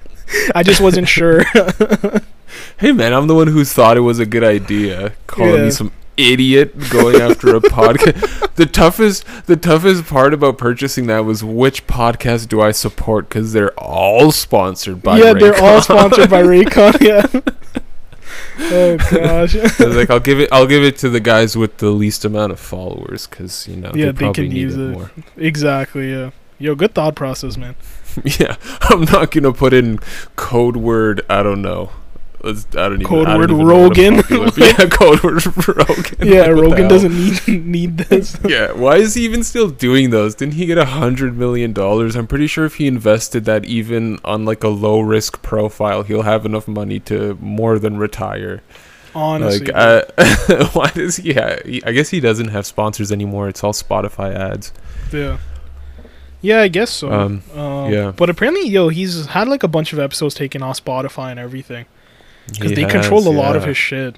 [0.55, 1.44] I just wasn't sure.
[2.78, 5.12] Hey man, I'm the one who thought it was a good idea.
[5.26, 5.62] Calling Yeah.
[5.64, 8.48] me some idiot going after a podcast.
[8.55, 13.29] The toughest, the toughest part about purchasing that was which podcast do I support?
[13.31, 15.18] Because they're all sponsored by.
[15.18, 17.01] yeah, they're all sponsored by Raycon.
[17.01, 17.27] Yeah.
[18.61, 19.57] oh gosh.
[19.81, 20.51] I was like, I'll give it.
[20.53, 23.90] I'll give it to the guys with the least amount of followers, because you know
[23.94, 24.88] Yeah, they they can need use it, it.
[24.90, 25.11] more.
[25.38, 26.11] exactly.
[26.11, 26.31] Yeah.
[26.59, 27.75] Yo, good thought process, man.
[28.38, 29.98] yeah, I'm not gonna put in
[30.37, 31.22] code word.
[31.31, 31.90] I don't know.
[32.44, 33.07] Let's, I don't even.
[33.07, 34.16] Code I word even know what a Rogan.
[34.22, 36.28] popular- yeah, code word Rogan.
[36.28, 37.14] Yeah, Like, Rogan doesn't
[37.48, 38.37] need need this.
[38.44, 40.35] Yeah, why is he even still doing those?
[40.35, 42.16] Didn't he get a hundred million dollars?
[42.16, 46.22] I'm pretty sure if he invested that even on like a low risk profile, he'll
[46.22, 48.62] have enough money to more than retire.
[49.14, 49.66] Honestly.
[49.66, 51.35] like, uh, why does he?
[51.35, 53.48] Ha- I guess he doesn't have sponsors anymore.
[53.48, 54.72] It's all Spotify ads.
[55.12, 55.38] yeah.
[56.40, 57.12] Yeah, I guess so.
[57.12, 58.11] Um, Um, yeah.
[58.11, 61.87] But apparently, yo, he's had like a bunch of episodes taken off Spotify and everything
[62.46, 64.16] because he they control has, a lot of his shit.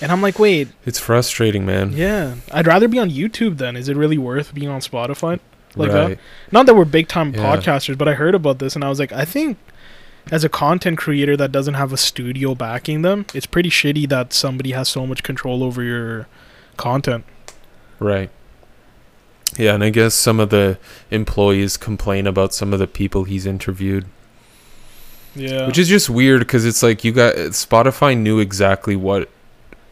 [0.00, 1.92] And I'm like, wait, It's frustrating, man.
[1.92, 3.76] yeah, I'd rather be on YouTube then.
[3.76, 5.40] Is it really worth being on Spotify?
[5.76, 6.18] Like that?
[6.52, 7.42] Not that we're big time Yeah.
[7.56, 9.56] podcasters, but I heard about this and I was like, I think
[10.30, 14.32] as a content creator that doesn't have a studio backing them, it's pretty shitty that
[14.32, 16.26] somebody has so much control over your
[16.76, 17.24] content.
[17.98, 18.30] Right.
[19.58, 20.78] Yeah, and I guess some of the
[21.10, 24.06] employees complain about some of the people he's interviewed.
[25.36, 25.66] Yeah.
[25.66, 29.28] which is just weird because it's like you got Spotify knew exactly what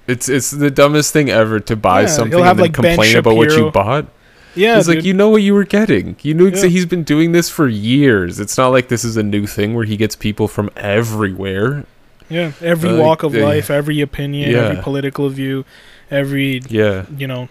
[0.07, 3.37] it's it's the dumbest thing ever to buy Yeah, something and then like, complain about
[3.37, 4.07] what you bought.
[4.55, 6.17] yeah, it's like you know what you were getting.
[6.23, 6.67] You knew Yeah.
[6.67, 8.39] he's been doing this for years.
[8.41, 11.85] It's not like this is a new thing where he gets people from everywhere.
[12.29, 15.65] Yeah, every Uh, walk of they- life, every opinion, every political view,
[16.11, 17.49] every Yeah, you know,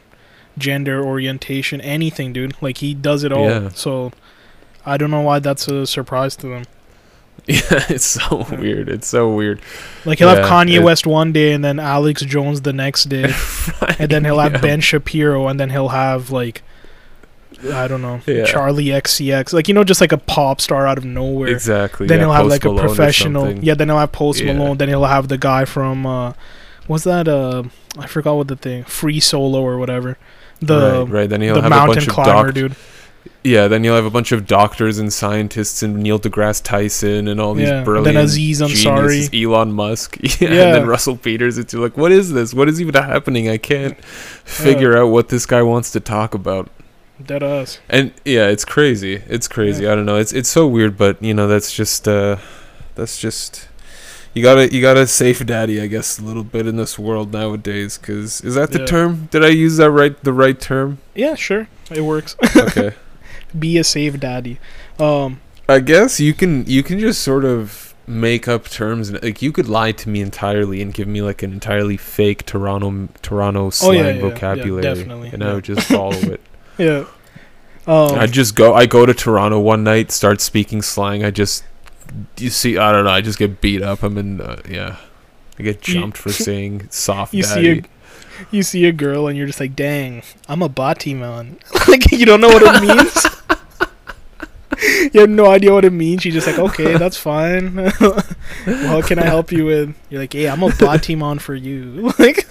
[0.57, 2.53] gender orientation, anything, dude.
[2.61, 3.49] Like he does it all.
[3.49, 3.69] Yeah.
[3.73, 4.11] So
[4.85, 6.63] I don't know why that's a surprise to them.
[7.47, 8.59] yeah, it's so Yeah.
[8.59, 8.89] weird.
[8.89, 9.59] It's so weird.
[10.05, 13.05] Like he'll Yeah, have Kanye it- West one day and then Alex Jones the next
[13.05, 13.33] day,
[13.99, 14.61] and then he'll have Yeah.
[14.61, 16.61] Ben Shapiro, and then he'll have like
[17.73, 18.21] I don't know.
[18.25, 21.49] Charli XCX, like you know, just like a pop star out of nowhere.
[21.49, 22.07] Exactly.
[22.07, 23.53] then he'll have Post like a Malone or professional.
[23.59, 24.43] Yeah, then he'll have Post.
[24.43, 24.77] Malone.
[24.77, 26.33] Then he'll have the guy from uh,
[26.87, 27.27] what's that?
[27.27, 27.63] Uh,
[27.99, 28.83] I forgot what the thing.
[28.85, 30.17] Free Solo or whatever.
[30.59, 31.29] The right, right.
[31.29, 32.75] Then he'll the have a mountain bunch of climber, doc- dude.
[33.43, 37.41] Yeah, then you'll have a bunch of doctors and scientists and Neil deGrasse Tyson and
[37.41, 38.75] all these Yeah, brilliant then Aziz Ansari.
[38.75, 40.47] geniuses, Elon Musk, yeah, Yeah.
[40.65, 41.57] and then Russell Peters.
[41.57, 42.53] It's like, what is this?
[42.53, 43.49] What is even happening?
[43.49, 44.03] I can't
[44.45, 46.69] figure out what this guy wants to talk about.
[47.23, 47.79] Dead us.
[47.89, 49.21] And yeah, it's crazy.
[49.27, 49.87] It's crazy.
[49.87, 50.17] I don't know.
[50.17, 52.37] It's it's so weird, but you know, that's just uh
[52.95, 53.67] that's just
[54.33, 57.97] you gotta you gotta safe daddy, I guess, a little bit in this world nowadays.
[57.97, 58.85] Cause is that the Yeah.
[58.85, 59.27] term?
[59.31, 60.19] Did I use that right?
[60.23, 60.97] The right term?
[61.15, 62.35] Yeah, sure, it works.
[62.55, 62.93] Okay.
[63.57, 64.59] Be a safe daddy.
[64.99, 69.41] Um, I guess you can you can just sort of make up terms and like
[69.41, 73.69] you could lie to me entirely and give me like an entirely fake Toronto Toronto
[73.69, 76.41] slang Oh, yeah, yeah, yeah, vocabulary, definitely, and I would just follow it.
[76.77, 77.05] yeah.
[77.87, 81.23] Um, I just go I go to Toronto one night, start speaking slang.
[81.23, 81.63] I just
[82.37, 83.11] you see I don't know.
[83.11, 84.03] I just get beat up.
[84.03, 84.97] I'm in uh, yeah.
[85.57, 87.63] I get jumped for saying soft you daddy.
[87.63, 87.83] see a
[88.51, 91.59] you see a girl and you're just like, dang, I'm a bati man.
[91.87, 93.25] like you don't know what it means.
[95.13, 96.23] You have no idea what it means.
[96.25, 97.75] You're just like, okay, that's fine.
[98.65, 99.95] what can I help you with?
[100.09, 102.11] You're like, hey, I'm a bot team on for you.
[102.19, 102.45] like,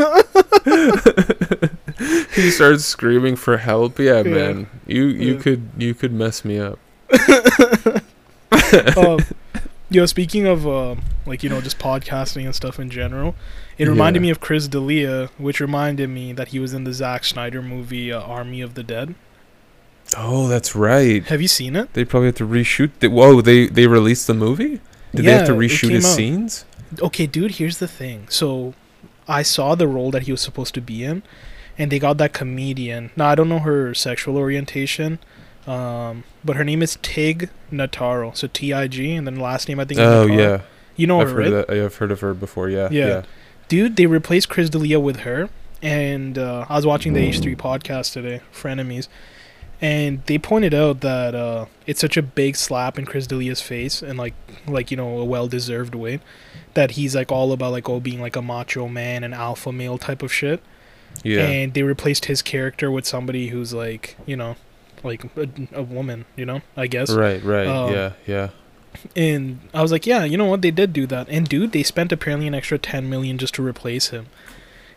[2.35, 3.99] he starts screaming for help.
[3.99, 4.23] Yeah, Yeah.
[4.35, 4.66] man.
[4.87, 5.40] You you Yeah.
[5.40, 6.79] could you could mess me up.
[8.96, 9.18] um,
[9.90, 10.96] yo, speaking of uh,
[11.27, 13.35] like you know just podcasting and stuff in general,
[13.79, 14.29] it reminded Yeah.
[14.29, 18.12] me of Chris D'Elia, which reminded me that he was in the Zack Snyder movie
[18.12, 19.14] uh, Army of the Dead.
[20.16, 21.25] Oh, that's right.
[21.25, 21.92] Have you seen it?
[21.94, 22.90] They probably have to reshoot.
[23.01, 24.81] The, whoa, they they released the movie.
[25.14, 26.16] Did they have to Yeah, reshoot his out.
[26.16, 26.64] scenes?
[27.01, 28.27] Okay, dude, here's the thing.
[28.29, 28.75] So,
[29.29, 31.23] I saw the role that he was supposed to be in,
[31.79, 33.11] and they got that comedian.
[33.16, 35.20] Now, I don't know her sexual orientation,
[35.66, 38.37] um, but her name is Tig Notaro.
[38.37, 40.01] So T I G, and then last name I think.
[40.01, 40.38] Oh Notaro.
[40.38, 40.61] yeah,
[40.96, 41.53] you know I've her, heard right?
[41.53, 41.85] of that.
[41.85, 42.68] I've heard of her before.
[42.68, 43.07] Yeah, Yeah.
[43.07, 43.23] yeah.
[43.68, 45.49] Dude, they replaced Chris D'Elia with her,
[45.81, 49.07] and uh, I was watching the H3 podcast today, Frenemies,
[49.81, 54.03] and they pointed out that uh, it's such a big slap in Chris D'Elia's face,
[54.03, 54.35] and like,
[54.66, 56.20] like you know, a well-deserved way,
[56.74, 59.99] that he's like all about like oh being like a macho man and alpha male
[59.99, 60.61] type of shit,
[61.24, 61.47] Yeah.
[61.47, 64.57] and they replaced his character with somebody who's like you know,
[65.03, 67.11] like a, a woman, you know, I guess.
[67.11, 67.66] right, right.
[67.66, 68.49] um, yeah, yeah.
[69.14, 70.62] And I was like, yeah, you know what?
[70.62, 71.28] They did do that.
[71.28, 74.26] And dude, they spent apparently an extra 10 million just to replace him.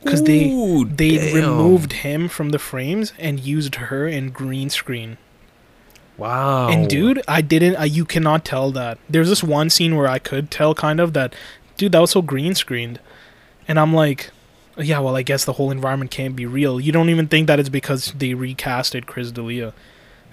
[0.05, 0.49] Cuz they
[0.89, 1.35] they damn.
[1.35, 5.17] removed him from the frames and used her in green screen.
[6.17, 6.69] Wow.
[6.69, 7.75] And dude, I didn't.
[7.75, 8.97] I, you cannot tell that.
[9.09, 11.33] There's this one scene where I could tell kind of that,
[11.77, 12.99] dude, that was so green screened,
[13.67, 14.29] and I'm like,
[14.77, 16.79] yeah, well, I guess the whole environment can't be real.
[16.79, 19.73] You don't even think that it's because they recasted Chris D'Elia.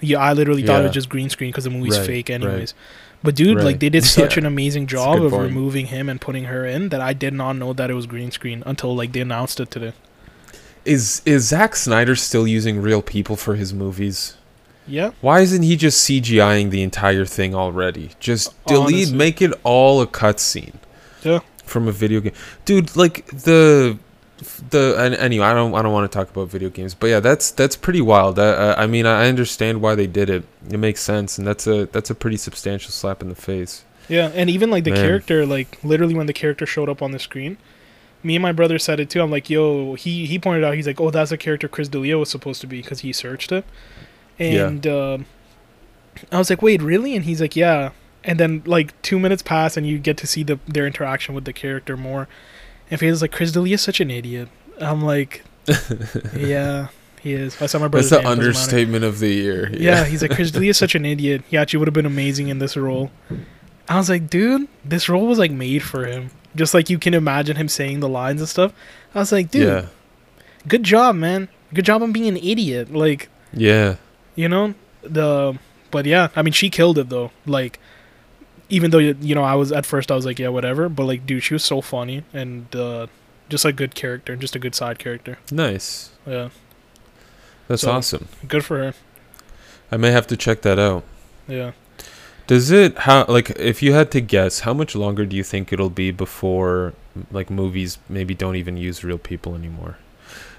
[0.01, 2.73] Yeah, I literally thought it was just green screen because the movie's Right, fake, right.
[3.23, 3.65] But dude, Right.
[3.67, 4.41] like they did such Yeah.
[4.43, 5.43] an amazing job of point.
[5.45, 8.31] removing him and putting her in that I did not know that it was green
[8.31, 9.93] screen until like they announced it today.
[10.85, 14.35] Is is Zack Snyder still using real people for his movies?
[14.87, 18.11] Yeah, Why isn't he just CGIing the entire thing already?
[18.19, 19.17] Just delete, Honestly.
[19.17, 20.73] make it all a cutscene.
[21.23, 21.41] Yeah.
[21.65, 22.33] From a video game,
[22.65, 22.97] dude.
[22.97, 23.99] Like the
[24.71, 27.21] the and anyway, I don't I don't want to talk about video games, but yeah,
[27.21, 28.39] that's that's pretty wild.
[28.39, 30.45] Uh, uh, I mean, I understand why they did it.
[30.71, 33.85] It makes sense, and that's a that's a pretty substantial slap in the face.
[34.09, 35.05] Yeah, and even like the Man.
[35.05, 37.59] character, like literally when the character showed up on the screen,
[38.23, 39.21] me and my brother said it too.
[39.23, 42.19] I'm like, yo, he he pointed out, he's like, oh, that's the character Chris D'Elia
[42.19, 43.65] was supposed to be because he searched it,
[44.39, 44.67] Yeah.
[44.69, 45.27] and um
[46.33, 47.15] I was like, wait, really?
[47.15, 47.91] And he's like, yeah.
[48.25, 51.45] And then like two minutes pass, and you get to see the their interaction with
[51.45, 52.29] the character more.
[52.91, 54.49] And he's like, Chris D'Elia is such an idiot.
[54.81, 55.45] I'm like,
[56.37, 56.89] yeah,
[57.21, 57.61] he is.
[57.61, 58.49] I saw my brother's That's the name, doesn't matter.
[58.49, 59.71] understatement of the year.
[59.73, 61.43] Yeah, he's like, Chris D'Elia is such an idiot.
[61.49, 63.11] He actually would have been amazing in this role.
[63.89, 66.31] I was like, dude, this role was like made for him.
[66.57, 68.73] Just like you can imagine him saying the lines and stuff.
[69.15, 69.87] I was like, dude, yeah,
[70.67, 71.49] good job, man.
[71.75, 72.93] Good job on being an idiot.
[72.93, 73.97] Like, yeah.
[74.35, 75.59] you know, the
[75.91, 77.31] but yeah, I mean, she killed it though.
[77.47, 77.79] Like,
[78.71, 80.89] even though you know, I was at first I was like, yeah, whatever.
[80.89, 83.07] But like, dude, she was so funny and uh,
[83.49, 85.39] just a good character, just a good side character.
[85.53, 86.11] Nice.
[86.27, 86.49] Yeah,
[87.69, 88.29] That's So- awesome.
[88.49, 88.95] good for her.
[89.93, 91.03] I may have to check that out.
[91.49, 91.73] Yeah.
[92.47, 95.73] Does it how like if you had to guess, how much longer do you think
[95.73, 96.95] it'll be before
[97.31, 99.99] like movies maybe don't even use real people anymore?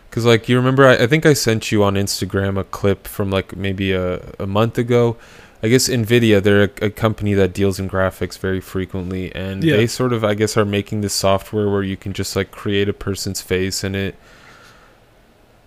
[0.09, 3.29] Cuz like you remember I, I think I sent you on Instagram a clip from
[3.29, 5.15] like maybe a, a month ago.
[5.63, 9.77] I guess Nvidia they're a, a company that deals in graphics very frequently and Yeah.
[9.77, 12.89] they sort of I guess are making this software where you can just like create
[12.89, 14.15] a person's face and it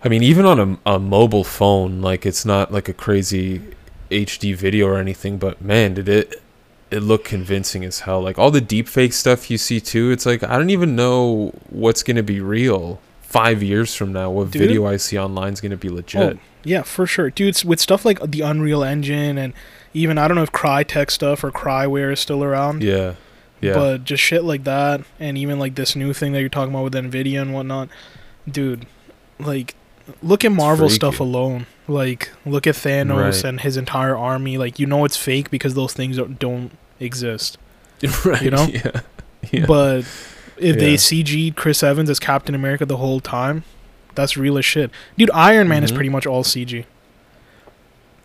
[0.03, 3.62] I mean even on a, a mobile phone like it's not like a crazy
[4.11, 6.40] HD video or anything, but man, did it
[6.90, 8.20] it look convincing as hell.
[8.20, 12.03] Like all the deepfake stuff you see too, it's like I don't even know what's
[12.03, 14.30] gonna be real five years from now.
[14.30, 14.61] What Dude.
[14.61, 16.36] video I see online is gonna be legit.
[16.36, 17.62] Oh, yeah, for sure, dude.
[17.64, 19.53] With stuff like the Unreal Engine and
[19.95, 22.82] even I don't know if Crytek stuff or Cryware is still around.
[22.82, 23.14] Yeah,
[23.61, 26.74] yeah, But just shit like that, and even like this new thing that you're talking
[26.74, 27.88] about with Nvidia and whatnot,
[28.51, 28.86] dude.
[29.38, 29.74] Like,
[30.22, 31.66] look at Marvel stuff alone.
[31.88, 33.45] Like, look at Thanos Right.
[33.45, 34.59] and his entire army.
[34.59, 36.70] Like, you know it's fake because those things don't, don't
[37.01, 37.59] exist.
[38.24, 38.42] right.
[38.42, 38.64] you know?
[38.72, 39.01] yeah,
[39.51, 39.66] yeah.
[39.66, 40.01] But
[40.57, 43.64] if they CG'd Chris Evans as Captain America the whole time,
[44.14, 44.90] that's real as shit.
[45.18, 45.95] Dude, Iron Man is Mhm.
[45.97, 46.84] pretty much all CG.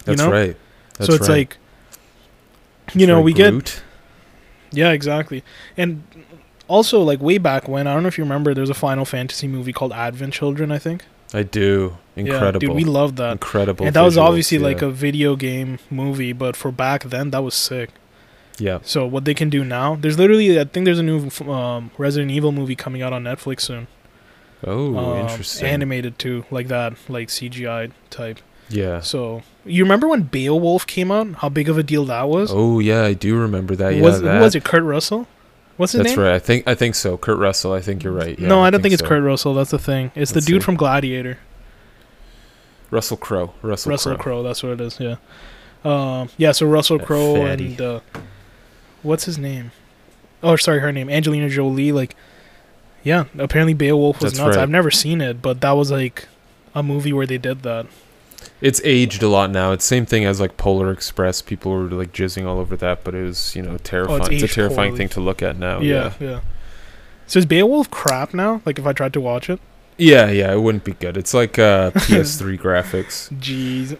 [0.05, 0.31] that's know?
[0.31, 0.55] right.
[0.97, 1.05] That's right.
[1.07, 1.37] so it's right.
[1.37, 1.57] like,
[2.93, 3.81] you know, we get
[4.71, 5.43] yeah, exactly,
[5.77, 6.03] and
[6.67, 9.05] also like way back when I don't know if you remember, there was a Final
[9.05, 11.05] Fantasy movie called Advent Children, I think.
[11.33, 11.97] I do.
[12.15, 12.63] Incredible.
[12.63, 13.85] Yeah, dude, we loved that, Incredible.
[13.85, 17.43] and that was visuals, obviously like a video game movie, but for back then that
[17.43, 17.89] was sick.
[18.57, 18.79] yeah.
[18.83, 22.31] So what they can do now, there's literally I think there's a new um, Resident
[22.31, 23.87] Evil movie coming out on Netflix soon.
[24.63, 25.67] Oh, um, interesting.
[25.67, 28.39] Animated too, like that, like CGI type.
[28.69, 28.99] yeah.
[28.99, 31.35] So you remember when Beowulf came out?
[31.35, 32.51] How big of a deal that was?
[32.53, 33.95] Oh yeah, I do remember that.
[33.95, 34.63] Yeah, was that, was it?
[34.63, 35.27] Kurt Russell?
[35.77, 36.25] What's his That's name?
[36.25, 36.33] right.
[36.33, 37.17] I think I think so.
[37.17, 37.71] Kurt Russell.
[37.73, 38.37] I think you're right.
[38.37, 39.07] Yeah, no, I don't think, it's so.
[39.07, 39.53] Kurt Russell.
[39.53, 40.07] That's the thing.
[40.15, 40.65] It's Let's the dude see.
[40.65, 41.37] from Gladiator.
[42.91, 43.53] Russell Crowe.
[43.61, 44.23] Russell, Russell Crowe.
[44.23, 44.43] Crowe.
[44.43, 44.99] That's what it is.
[44.99, 45.15] Yeah.
[45.85, 46.29] Um.
[46.37, 46.51] Yeah.
[46.51, 47.99] So Russell Crowe and uh,
[49.03, 49.71] what's his name?
[50.41, 51.91] Oh, sorry, her name Angelina Jolie.
[51.91, 52.15] Like,
[53.03, 53.25] yeah.
[53.37, 54.55] Apparently Beowulf was That's nuts.
[54.57, 54.63] right.
[54.63, 56.27] I've never seen it, but that was like
[56.73, 57.87] a movie where they did that.
[58.61, 59.71] It's aged a lot now.
[59.71, 61.41] It's same thing as like Polar Express.
[61.41, 64.33] People were like jizzing all over that, but it was you know terrifying.
[64.33, 64.97] it's, a terrifying poorly.
[64.97, 65.79] thing to look at now.
[65.79, 66.27] yeah, Yeah.
[66.29, 66.39] yeah.
[67.27, 68.61] So is Beowulf crap now?
[68.65, 69.59] Like if I tried to watch it?
[69.97, 71.15] yeah, yeah, It wouldn't be good.
[71.17, 73.29] It's like uh, PS3 graphics.
[73.37, 73.97] Jeez.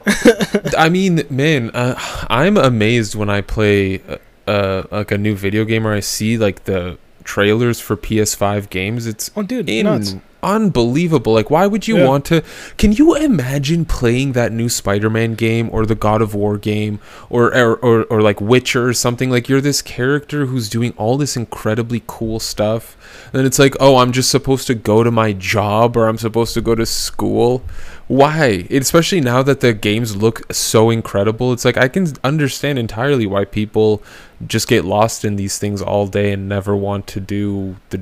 [0.78, 1.96] I mean, man, uh,
[2.30, 4.18] I'm amazed when I play uh,
[4.50, 9.06] uh, like a new video game or I see like the trailers for PS5 games.
[9.08, 10.16] It's Oh, dude, nuts.
[10.44, 11.34] Unbelievable.
[11.34, 12.08] Like, why would you Yeah.
[12.08, 12.44] want to?
[12.78, 17.54] Can you imagine playing that new Spider-Man game or the God of War game or
[17.56, 19.30] or, or or like Witcher or something?
[19.30, 22.96] Like, you're this character who's doing all this incredibly cool stuff.
[23.34, 26.54] and it's like, oh, I'm just supposed to go to my job or I'm supposed
[26.56, 27.62] to go to school.
[28.08, 28.66] Why?
[28.72, 33.46] Especially now that the games look so incredible, it's like I can understand entirely why
[33.46, 34.02] people
[34.48, 38.02] just get lost in these things all day and never want to do the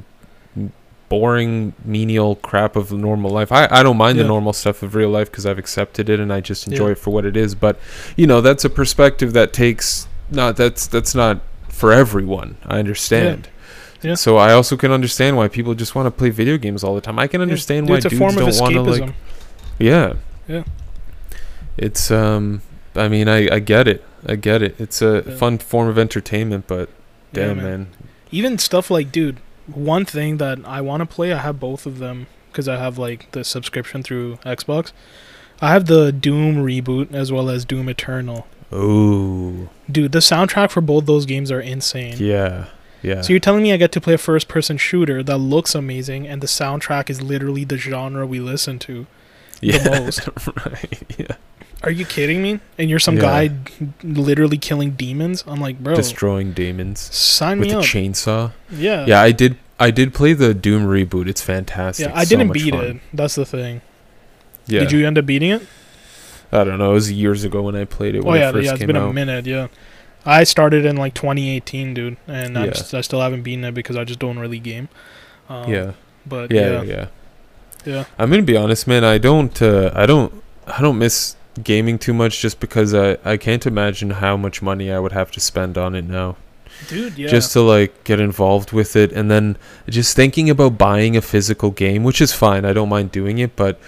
[1.10, 3.51] boring menial crap of normal life.
[3.51, 4.24] I, I don't mind Yeah.
[4.24, 6.91] the normal stuff of real life because I've accepted it and I just enjoy Yeah.
[6.93, 7.55] it for what it is.
[7.55, 7.80] But
[8.16, 11.39] you know, that's a perspective that takes not that's that's not
[11.70, 12.58] for everyone.
[12.66, 13.47] I understand.
[14.01, 14.16] Yeah.
[14.16, 17.01] So I also can understand why people just want to play video games all the
[17.01, 17.18] time.
[17.18, 19.14] I can understand why dudes form of don't want to like
[19.80, 20.14] yeah.
[20.47, 20.64] Yeah.
[21.78, 22.62] It's um
[22.95, 24.03] I mean I I get it.
[24.26, 24.76] I get it.
[24.80, 25.36] It's a Yeah.
[25.36, 26.89] fun form of entertainment, but
[27.32, 27.88] Yeah, damn man.
[28.32, 29.38] even stuff like dude
[29.68, 32.97] one thing that i want to play i have both of them because i have
[32.97, 34.91] like the subscription through xbox
[35.61, 39.70] i have the doom reboot as well as doom eternal Ooh.
[39.91, 42.65] dude the soundtrack for both those games are insane Yeah.
[43.03, 43.22] Yeah.
[43.22, 46.28] so you're telling me i get to play a first person shooter that looks amazing
[46.28, 49.05] and the soundtrack is literally the genre we listen to
[49.61, 49.99] yeah.
[49.99, 50.28] most.
[50.65, 51.03] right.
[51.18, 51.36] Yeah.
[51.84, 53.21] Are you kidding me and you're some Yeah.
[53.21, 53.51] guy
[54.03, 58.51] literally killing demons i'm like bro Destroying demons sign with me a chainsaw.
[58.71, 61.28] yeah Yeah, I did I did play the Doom reboot.
[61.28, 62.07] It's fantastic.
[62.07, 62.84] yeah i didn't beat fun.
[62.86, 63.82] it that's the thing
[64.65, 64.82] Yeah.
[64.82, 65.67] did you end up beating it
[66.49, 66.91] I don't know.
[66.91, 69.09] It was years ago when I played it Oh yeah, it yeah, it's been out.
[69.09, 69.45] a minute.
[69.45, 69.67] Yeah,
[70.25, 72.67] I started in like 2018, dude, and Yeah.
[72.67, 74.88] just, I still haven't beaten it because I just don't really game.
[75.49, 75.91] Um, yeah.
[76.25, 77.05] but yeah, yeah, yeah,
[77.86, 79.03] yeah, I'm gonna be honest, man.
[79.03, 83.38] I don't, uh, I don't, I don't miss gaming too much just because I, I
[83.38, 86.36] can't imagine how much money I would have to spend on it now,
[86.88, 89.58] dude, yeah, just to like get involved with it, and then
[89.89, 92.66] just thinking about buying a physical game, which is fine.
[92.66, 93.80] I don't mind doing it, but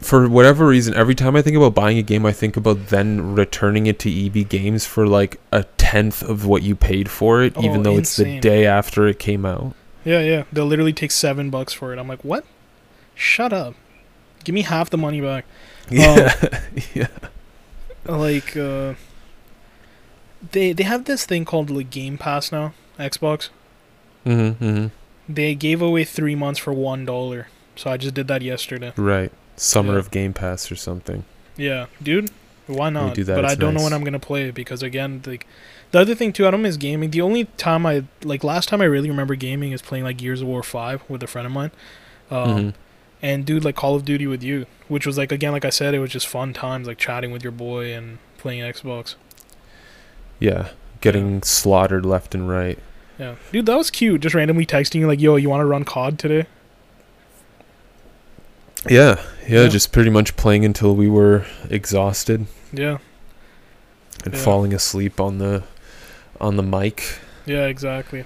[0.00, 3.34] for whatever reason, every time I think about buying a game, I think about then
[3.34, 7.54] returning it to EB Games for like a tenth of what you paid for it,
[7.56, 9.74] oh, even Oh, though it's the day after it came out.
[10.04, 10.44] yeah, yeah.
[10.52, 11.98] They'll literally take seven bucks for it.
[11.98, 12.44] I'm like, what?
[13.16, 13.74] Shut up.
[14.44, 15.44] Give me half the money back.
[15.90, 16.34] Yeah,
[16.94, 17.08] yeah.
[18.04, 18.94] Like, uh,
[20.52, 23.48] they they have this thing called like Game Pass now, Xbox.
[24.26, 24.86] Mm-hmm, mm-hmm.
[25.32, 28.92] They gave away three months for one dollar, so I just did that yesterday.
[28.96, 29.32] Right.
[29.56, 29.98] Summer Yeah.
[29.98, 31.24] of Game Pass or something.
[31.56, 32.30] Yeah, dude.
[32.66, 33.14] Why not?
[33.14, 35.46] that, but I don't know when I'm gonna play it because again, like
[35.90, 37.10] the other thing too, I don't miss gaming.
[37.10, 40.42] The only time I like last time I really remember gaming is playing like Gears
[40.42, 41.70] of War Five with a friend of mine.
[42.30, 42.74] Um, Mhm.
[43.22, 45.94] And dude, like Call of Duty with you, which was like again, like I said,
[45.94, 49.14] it was just fun times, like chatting with your boy and playing Xbox.
[50.38, 50.68] Yeah.
[51.00, 52.78] Getting slaughtered left and right.
[53.18, 54.20] Yeah, dude, that was cute.
[54.20, 56.46] Just randomly texting you like, "Yo, you want to run COD today?"
[58.88, 59.68] Yeah, yeah, Yeah.
[59.68, 62.98] just pretty much playing until we were exhausted Yeah,
[64.24, 64.40] and Yeah.
[64.40, 65.64] falling asleep on the
[66.40, 67.18] on the mic.
[67.44, 68.24] yeah, exactly.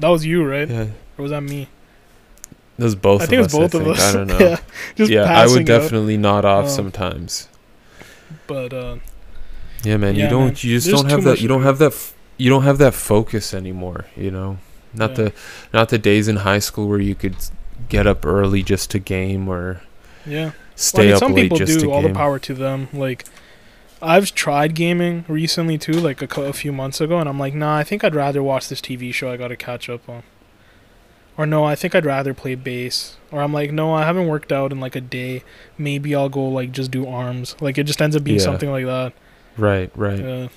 [0.00, 0.68] That was you, right?
[0.68, 0.86] Yeah.
[1.18, 1.68] Or was that me?
[2.78, 3.72] It both I think of it was us.
[3.72, 3.98] both I of think.
[3.98, 4.02] us.
[4.04, 4.38] I don't know.
[4.38, 4.60] yeah,
[4.96, 7.48] just yeah, I would definitely nod off Um, sometimes.
[8.46, 8.96] But uh,
[9.84, 10.48] Yeah, man, yeah, you don't man.
[10.50, 12.94] you just There's don't have that you don't have that f- you don't have that
[12.94, 14.58] focus anymore, you know.
[14.92, 15.16] Not Yeah.
[15.16, 15.32] the
[15.72, 17.36] not the days in high school where you could
[17.88, 19.80] get up early just to game or
[20.26, 20.52] yeah.
[20.74, 21.86] stay well, I mean, up some late people just do.
[21.86, 22.88] to All the power to them.
[22.92, 23.24] Like,
[24.02, 27.76] I've tried gaming recently too, like a, a few months ago, and I'm like, nah,
[27.76, 30.22] I think I'd rather watch this TV show I got to catch up on.
[31.36, 33.16] Or no, I think I'd rather play bass.
[33.32, 35.42] Or I'm like, no, I haven't worked out in like a day.
[35.76, 37.56] Maybe I'll go like just do arms.
[37.60, 38.44] Like it just ends up being Yeah.
[38.44, 39.12] something like that.
[39.56, 40.18] Right, right.
[40.20, 40.48] Yeah,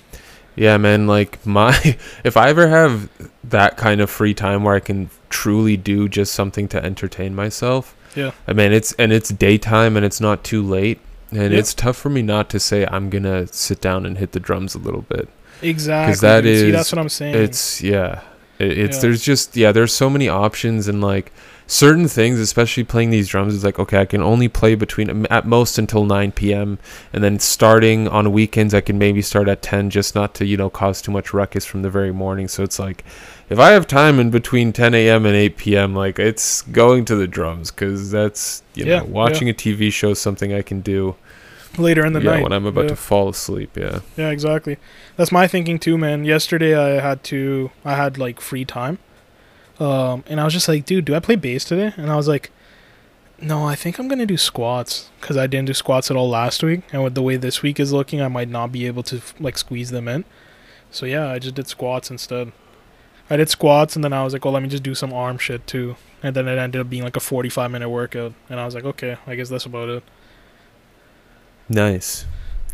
[0.56, 1.72] Yeah, man, like my
[2.24, 3.08] if I ever have
[3.44, 7.96] that kind of free time where I can truly do just something to entertain myself.
[8.14, 8.30] Yeah.
[8.46, 11.00] I mean, it's and it's daytime and it's not too late.
[11.30, 11.58] And Yeah.
[11.58, 14.40] it's tough for me not to say I'm going to sit down and hit the
[14.40, 15.28] drums a little bit.
[15.60, 16.14] exactly.
[16.26, 16.58] that dude.
[16.60, 17.34] See, is- that's what I'm saying.
[17.34, 18.20] It's yeah.
[18.58, 19.02] It, it's Yeah.
[19.02, 21.32] there's just yeah, there's so many options and like
[21.66, 25.46] certain things, especially playing these drums is like okay, I can only play between at
[25.46, 26.78] most until 9 p.m.
[27.12, 30.56] and then starting on weekends I can maybe start at 10 just not to, you
[30.56, 32.48] know, cause too much ruckus from the very morning.
[32.48, 33.04] So it's like
[33.48, 35.26] if I have time in between 10 a.m.
[35.26, 39.48] and 8 p.m., like it's going to the drums cuz that's, you Yeah, know, watching
[39.48, 41.16] a TV show is something I can do
[41.76, 42.88] later in the yeah, night when I'm about Yeah.
[42.90, 44.00] to fall asleep, yeah.
[44.16, 44.78] Yeah, exactly.
[45.16, 46.24] That's my thinking too, man.
[46.24, 48.98] Yesterday I had to I had like free time.
[49.78, 51.92] Um and I was just like, dude, do I play bass today?
[51.96, 52.50] And I was like,
[53.40, 56.28] no, I think I'm going to do squats cuz I didn't do squats at all
[56.28, 59.02] last week and with the way this week is looking, I might not be able
[59.04, 60.24] to like squeeze them in.
[60.90, 62.50] So yeah, I just did squats instead.
[63.30, 65.38] I did squats and then I was like, well, let me just do some arm
[65.38, 65.96] shit too.
[66.20, 68.84] and then it ended up being like a 45 minute workout, and I was like,
[68.84, 70.02] okay, I guess that's about it.
[71.68, 72.26] Nice.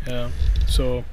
[0.07, 0.29] Yeah.
[0.67, 1.03] So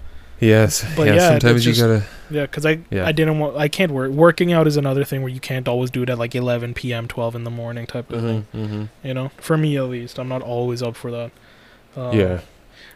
[0.40, 0.84] Yes.
[0.96, 2.04] But yeah, yeah, sometimes you gotta.
[2.30, 3.06] yeah, because I Yeah.
[3.06, 4.10] I didn't want I can't work.
[4.10, 7.06] Working out is another thing where you can't always do it at like 11 p.m.,
[7.06, 8.46] 12 in the morning type of thing.
[8.54, 8.84] Mm-hmm.
[9.06, 11.30] You know, for me at least, I'm not always up for that.
[11.96, 12.40] Um, Yeah.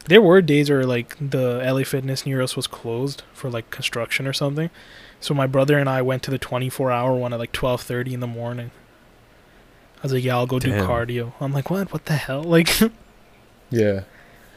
[0.07, 4.26] There were days where like the LA Fitness near us was closed for like construction
[4.26, 4.70] or something.
[5.20, 8.20] So my brother and I went to the 24 hour one at like 12:30 in
[8.20, 8.70] the morning.
[9.99, 11.93] I was like, "Yeah, I'll go do cardio." I'm like, "What?
[11.93, 12.68] What the hell?" Like,
[13.70, 14.03] Yeah.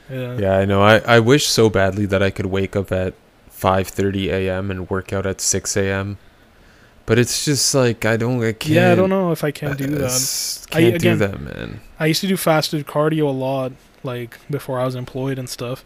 [0.09, 0.37] Yeah.
[0.37, 0.81] Yeah, I know.
[0.81, 3.13] I, I wish so badly that I could wake up at
[3.51, 4.71] 5:30 a.m.
[4.71, 6.17] and work out at 6 a.m.
[7.05, 8.43] But it's just like I don't.
[8.43, 8.73] I can't.
[8.75, 10.67] Yeah, I don't know if I can do I that.
[10.71, 11.81] I- Can't again- do that, man.
[11.99, 13.71] I used to do fasted cardio a lot,
[14.03, 15.83] like before I was employed and stuff.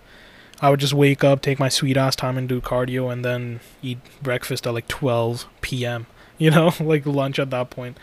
[0.61, 3.59] I would just wake up, take my sweet ass time and do cardio, and then
[3.81, 6.05] eat breakfast at like 12 p.m.
[6.39, 7.95] You know, like lunch at that point.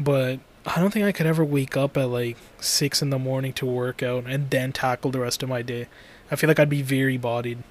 [0.00, 3.52] But I don't think I could ever wake up at like six in the morning
[3.54, 5.86] to work out and then tackle the rest of my day.
[6.30, 7.62] I feel like I'd be very bodied.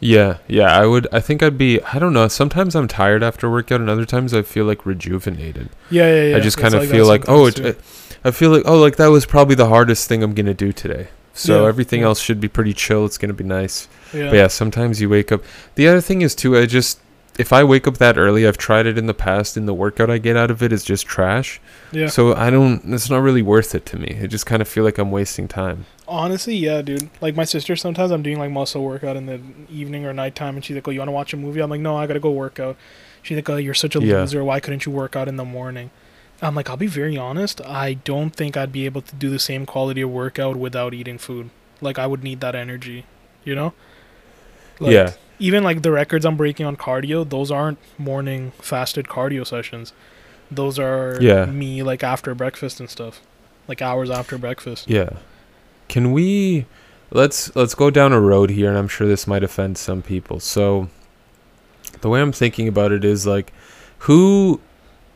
[0.00, 0.78] Yeah, yeah.
[0.78, 1.08] I would.
[1.12, 1.80] I think I'd be.
[1.82, 2.28] I don't know.
[2.28, 5.70] Sometimes I'm tired after workout, and other times I feel like rejuvenated.
[5.90, 6.36] Yeah, yeah, yeah.
[6.36, 7.80] I just kind of like feel like, oh, it,
[8.24, 11.08] I feel like, oh, like that was probably the hardest thing I'm gonna do today.
[11.34, 12.06] So Yeah, everything yeah.
[12.06, 13.06] else should be pretty chill.
[13.06, 13.88] It's gonna be nice.
[14.12, 14.30] yeah.
[14.30, 15.42] But yeah, sometimes you wake up.
[15.74, 16.56] The other thing is too.
[16.56, 17.00] I just
[17.38, 19.56] if I wake up that early, I've tried it in the past.
[19.56, 21.60] And the workout I get out of it is just trash.
[21.92, 22.08] yeah.
[22.08, 22.82] So I don't.
[22.92, 24.18] It's not really worth it to me.
[24.22, 25.86] I just kind of feel like I'm wasting time.
[26.06, 27.08] Honestly, yeah, dude.
[27.20, 30.64] Like my sister, sometimes I'm doing like muscle workout in the evening or nighttime, and
[30.64, 32.30] she's like, "Oh, you want to watch a movie?" I'm like, "No, I gotta go
[32.30, 32.76] work out."
[33.22, 34.20] She's like, "Oh, you're such a Yeah.
[34.20, 34.42] loser.
[34.44, 35.90] Why couldn't you work out in the morning?"
[36.40, 37.60] I'm like, I'll be very honest.
[37.62, 41.18] I don't think I'd be able to do the same quality of workout without eating
[41.18, 41.50] food.
[41.80, 43.06] Like I would need that energy,
[43.44, 43.74] you know.
[44.78, 45.12] Like, Yeah.
[45.38, 49.92] Even like the records I'm breaking on cardio, those aren't morning fasted cardio sessions.
[50.50, 51.46] Those are Yeah.
[51.46, 53.20] me like after breakfast and stuff,
[53.68, 54.88] like hours after breakfast.
[54.88, 55.10] Yeah.
[55.88, 56.66] Can we
[57.10, 60.40] let's let's go down a road here and I'm sure this might offend some people.
[60.40, 60.88] So
[62.00, 63.52] the way I'm thinking about it is like
[64.00, 64.60] who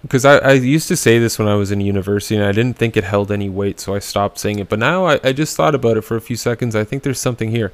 [0.02, 2.76] because I, I used to say this when I was in university and I didn't
[2.76, 4.68] think it held any weight, so I stopped saying it.
[4.68, 6.74] But now I, I just thought about it for a few seconds.
[6.74, 7.72] I think there's something here.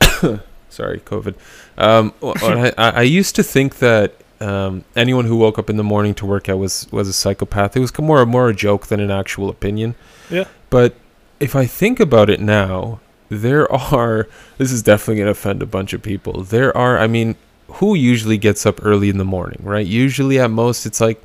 [0.74, 1.34] Sorry, COVID.
[1.78, 6.14] Um, I I used to think that um, anyone who woke up in the morning
[6.16, 7.76] to work out was, was a psychopath.
[7.76, 9.94] It was more more a joke than an actual opinion.
[10.30, 10.44] Yeah.
[10.70, 10.94] But
[11.40, 14.28] if I think about it now, there are.
[14.58, 16.42] This is definitely going to offend a bunch of people.
[16.42, 16.98] There are.
[16.98, 17.36] I mean,
[17.68, 19.86] who usually gets up early in the morning, right?
[19.86, 21.22] Usually, at most, it's like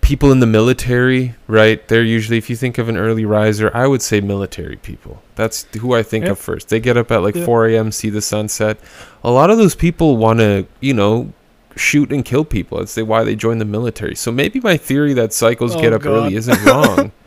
[0.00, 1.86] people in the military, right?
[1.88, 5.22] They're usually, if you think of an early riser, I would say military people.
[5.34, 6.32] That's who I think Yeah.
[6.32, 6.68] of first.
[6.68, 7.44] They get up at like Yeah.
[7.44, 8.78] 4 a.m., see the sunset.
[9.24, 11.32] A lot of those people want to, you know,
[11.76, 12.78] shoot and kill people.
[12.78, 14.14] That's why they join the military.
[14.14, 16.10] So maybe my theory that cycles Oh, get up God.
[16.12, 17.12] early isn't wrong.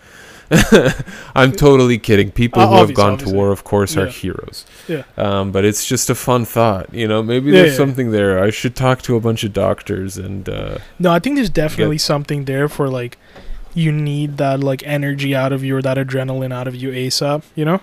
[1.36, 2.32] I'm totally kidding.
[2.32, 3.34] People Uh, who have gone obviously.
[3.34, 4.66] to war, of course, are heroes.
[4.88, 5.04] Yeah.
[5.18, 6.94] Um, but it's just a fun thought.
[6.94, 7.78] You know, maybe Yeah, there's yeah.
[7.78, 8.42] something there.
[8.44, 10.48] I should talk to a bunch of doctors and.
[10.48, 13.18] Uh, No, I think there's definitely something there for like
[13.74, 17.44] you need that like energy out of you or that adrenaline out of you ASAP,
[17.56, 17.82] you know?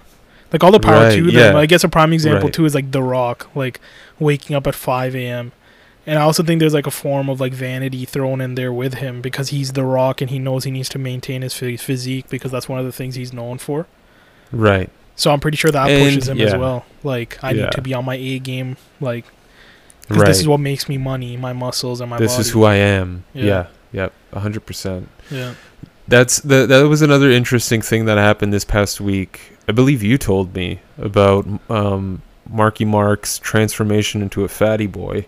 [0.52, 1.34] Like all the power Right, to them.
[1.54, 1.56] yeah.
[1.58, 2.54] I guess a prime example Right.
[2.54, 3.80] too is like The Rock, like
[4.18, 5.52] waking up at five AM.
[6.06, 8.94] And I also think there's like a form of like vanity thrown in there with
[8.94, 12.50] him because he's The Rock and he knows he needs to maintain his physique because
[12.50, 13.86] that's one of the things he's known for.
[14.50, 14.90] right.
[15.14, 16.86] So I'm pretty sure that And, pushes him as well.
[17.04, 17.64] Like I Yeah.
[17.64, 19.26] need to be on my A game, like
[20.08, 20.26] 'cause Right.
[20.26, 22.40] this is what makes me money, my muscles and my this body.
[22.40, 23.24] is who I am.
[23.34, 23.44] Yeah.
[23.44, 23.66] Yeah.
[23.92, 24.12] Yep.
[24.32, 25.08] A hundred percent.
[25.30, 25.52] yeah.
[26.08, 29.52] That's the that was another interesting thing that happened this past week.
[29.68, 35.26] I believe you told me about um, Marky Mark's transformation into a fatty boy.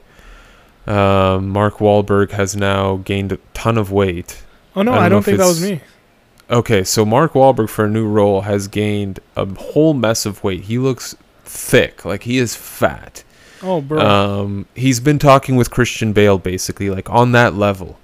[0.86, 4.42] Um, Mark Wahlberg has now gained a ton of weight.
[4.76, 5.80] Oh no, I don't I don't think that was me.
[6.50, 10.64] Okay, so Mark Wahlberg for a new role has gained a whole mess of weight.
[10.64, 13.24] He looks thick, like he is fat.
[13.62, 14.00] Oh, bro.
[14.00, 17.98] Um, he's been talking with Christian Bale basically, like on that level.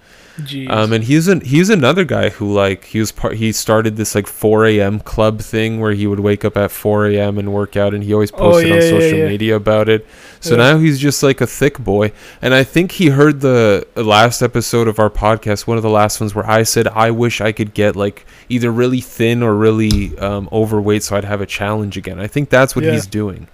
[0.69, 4.15] Um, and he's an he's another guy who like he was part he started this
[4.15, 5.01] like 4 a.m.
[5.01, 7.39] club thing where he would wake up at 4 a.m.
[7.39, 9.29] and work out, and he always Oh, posted on yeah, yeah, social yeah.
[9.29, 10.07] media about it.
[10.41, 10.73] So Yeah.
[10.73, 14.89] now he's just like a thick boy, and I think he heard the last episode
[14.89, 17.75] of our podcast, one of the last ones where I said I wish I could
[17.75, 22.19] get like either really thin or really um, overweight, so I'd have a challenge again.
[22.19, 22.93] I think that's what Yeah.
[22.93, 23.49] he's doing,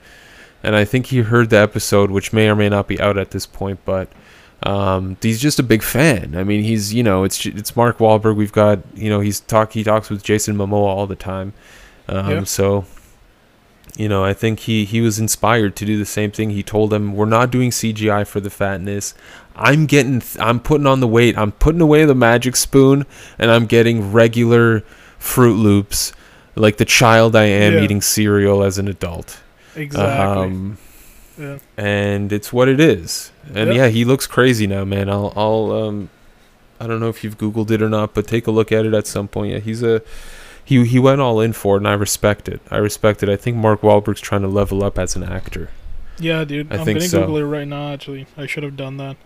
[0.63, 3.31] and I think he heard the episode, which may or may not be out at
[3.31, 4.09] this point, but
[4.63, 6.35] um, he's just a big fan.
[6.37, 8.37] I mean, he's you know, it's it's Mark Wahlberg.
[8.37, 11.53] We've got you know, he's talk he talks with Jason Momoa all the time.
[12.09, 12.45] Um, Yeah.
[12.45, 12.85] So
[13.97, 16.51] you know, I think he he was inspired to do the same thing.
[16.51, 19.15] He told them, "We're not doing CGI for the fatness.
[19.59, 21.39] I'm getting, th- I'm putting on the weight.
[21.39, 23.07] I'm putting away the magic spoon,
[23.39, 24.81] and I'm getting regular
[25.19, 26.13] Fruit Loops,
[26.57, 27.81] like the child I am Yeah.
[27.83, 29.41] eating cereal as an adult."
[29.75, 30.45] Exactly.
[30.45, 30.79] Um,
[31.39, 31.59] yeah.
[31.77, 33.31] and it's what it is.
[33.49, 33.77] And Yep.
[33.77, 35.09] yeah, he looks crazy now, man.
[35.09, 36.11] I'll, I'll, um,
[36.81, 38.93] I don't know if you've googled it or not, but take a look at it
[38.95, 39.53] at some point.
[39.53, 40.03] Yeah, he's a,
[40.65, 42.61] he he went all in for it, and I respect it.
[42.71, 43.29] I respect it.
[43.29, 45.71] I think Mark Wahlberg's trying to level up as an actor.
[46.19, 46.73] Yeah, dude.
[46.73, 47.21] I I'm think gonna so.
[47.21, 47.93] Google it right now.
[47.93, 49.17] Actually, I should have done that.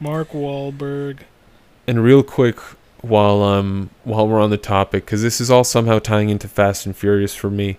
[0.00, 1.18] Mark Wahlberg.
[1.86, 2.58] And real quick,
[3.02, 6.86] while um while we're on the topic, because this is all somehow tying into Fast
[6.86, 7.76] and Furious for me.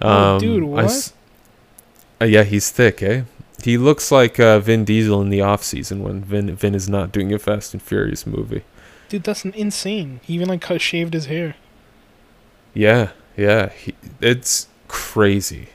[0.00, 0.84] Oh, Um, dude, I what?
[0.84, 1.12] s-
[2.22, 3.22] uh, yeah, he's thick, eh?
[3.62, 7.12] He looks like uh, Vin Diesel in the off season when Vin Vin is not
[7.12, 8.62] doing a Fast and Furious movie.
[9.08, 10.20] Dude, that's insane.
[10.22, 11.54] He even like cut shaved his hair.
[12.74, 15.68] Yeah, yeah, he, it's crazy.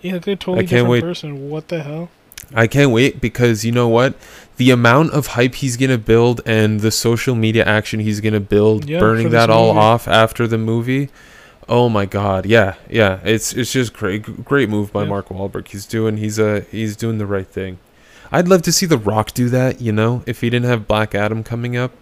[0.00, 1.02] Yeah, they're totally can't different wait.
[1.02, 1.50] person.
[1.50, 2.10] What the hell?
[2.54, 4.14] I can't wait because you know what?
[4.56, 8.88] The amount of hype he's gonna build and the social media action he's gonna build,
[8.88, 9.78] Yeah, burning that all movie.
[9.84, 11.10] off after the movie.
[11.68, 12.44] Oh my God!
[12.46, 13.20] Yeah, yeah.
[13.24, 15.08] It's it's just great, great move by Yeah.
[15.08, 15.68] Mark Wahlberg.
[15.68, 17.78] He's doing he's uh he's doing the right thing.
[18.30, 19.80] I'd love to see The Rock do that.
[19.80, 21.92] You know, if he didn't have Black Adam coming up,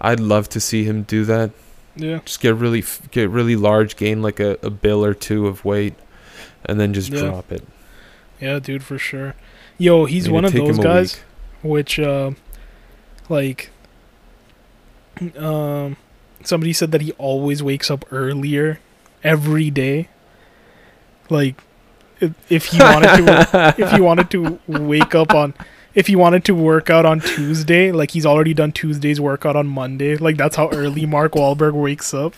[0.00, 1.50] I'd love to see him do that.
[1.96, 2.20] Yeah.
[2.24, 5.94] Just get really get really large, gain like a, a bill or two of weight,
[6.64, 7.20] and then just Yeah.
[7.20, 7.66] drop it.
[8.40, 9.34] Yeah, dude, for sure.
[9.76, 11.16] Yo, he's one of those guys
[11.62, 11.72] week.
[11.72, 12.30] which uh
[13.28, 13.70] like
[15.36, 15.96] um
[16.42, 18.78] somebody said that he always wakes up earlier
[19.24, 20.08] every day.
[21.28, 21.62] Like
[22.20, 25.54] if, if he wanted to if he wanted to wake up on
[25.94, 29.66] if he wanted to work out on Tuesday, like he's already done Tuesday's workout on
[29.66, 30.16] Monday.
[30.16, 32.34] Like that's how early Mark Wahlberg wakes up.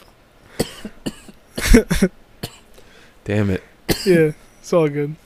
[3.25, 3.63] Damn it.
[4.07, 5.17] Yeah, it's all good.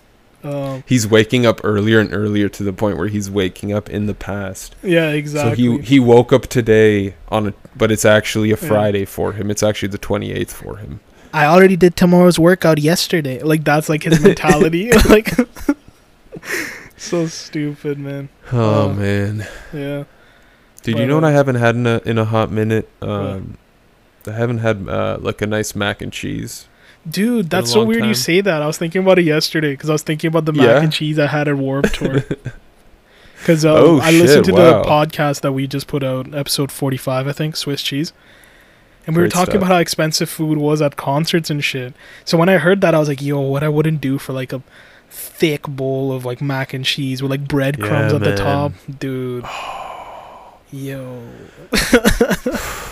[0.45, 4.07] Um, He's waking up earlier and earlier to the point where he's waking up in
[4.07, 4.77] the past.
[4.83, 5.65] yeah, exactly.
[5.65, 8.69] So he he woke up today on a but it's actually a Yeah.
[8.69, 9.51] Friday for him.
[9.51, 11.01] It's actually the 28th for him.
[11.33, 13.41] I already did tomorrow's workout yesterday.
[13.43, 14.91] Like that's like his mentality.
[15.09, 15.31] like
[16.97, 18.29] so stupid, man.
[18.53, 19.47] Oh Uh, man.
[19.73, 20.05] Yeah.
[20.83, 22.89] Dude, but, you know what uh, I haven't had in a in a hot minute?
[23.03, 23.59] Um
[24.27, 26.67] I haven't had uh, like a nice mac and cheese.
[27.09, 28.09] Dude, that's so weird time.
[28.09, 28.61] you say that.
[28.61, 30.83] I was thinking about it yesterday because I was thinking about the mac Yeah?
[30.83, 32.25] and cheese I had at Warped Tour.
[33.39, 36.73] Because uh, Oh, I listened to shit, the podcast that we just put out, episode
[36.73, 38.13] 45, I think, Swiss cheese.
[39.07, 39.63] And we were talking stuff.
[39.63, 41.95] about how expensive food was at concerts and shit.
[42.25, 44.53] So when I heard that, I was like, yo, what I wouldn't do for like
[44.53, 44.63] a
[45.09, 48.73] thick bowl of like mac and cheese with like breadcrumbs Yeah, at the top.
[48.99, 49.45] Dude.
[50.73, 51.23] Yo.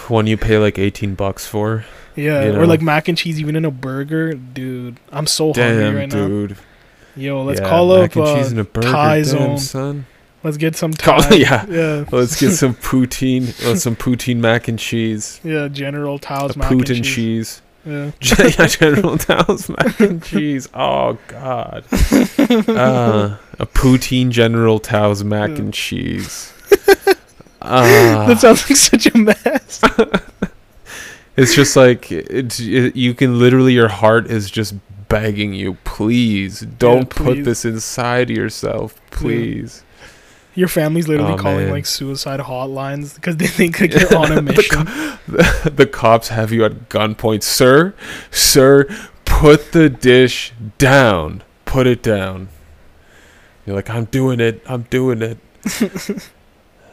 [0.09, 1.85] One you pay like 18 bucks for.
[2.15, 4.35] Yeah, You or like mac and cheese even in a burger.
[4.35, 6.29] Dude, I'm so hungry Damn, right now.
[6.29, 6.57] dude.
[7.17, 8.89] Yo, let's Yeah, call mac up and uh, cheese in a burger.
[8.89, 9.59] Thai Zone.
[9.59, 10.07] son.
[10.45, 11.35] Let's get some Thai.
[11.35, 11.65] yeah.
[11.69, 15.41] yeah, Let's get some poutine, uh, some poutine mac and cheese.
[15.43, 15.67] yeah.
[15.69, 17.15] General Tao's mac and cheese.
[17.15, 17.61] cheese.
[17.87, 20.69] Yeah, yeah, General Tao's mac and cheese.
[20.73, 21.85] Oh God.
[21.93, 25.57] Uh, a poutine General Tao's mac Yeah.
[25.57, 26.51] and cheese.
[27.61, 29.83] Uh, that sounds like such a mess.
[31.37, 34.75] it's just like it's it, you can literally your heart is just
[35.09, 37.45] begging you, please don't put please.
[37.45, 39.84] this inside yourself, please.
[40.55, 41.71] Your family's literally Oh, calling man.
[41.71, 44.85] like suicide hotlines because they think like you're on a mission.
[45.27, 47.95] The, the cops have you at gunpoint, sir.
[48.31, 48.87] Sir,
[49.25, 51.43] put the dish down.
[51.65, 52.49] Put it down.
[53.67, 54.63] You're like, I'm doing it.
[54.67, 55.39] I'm doing it.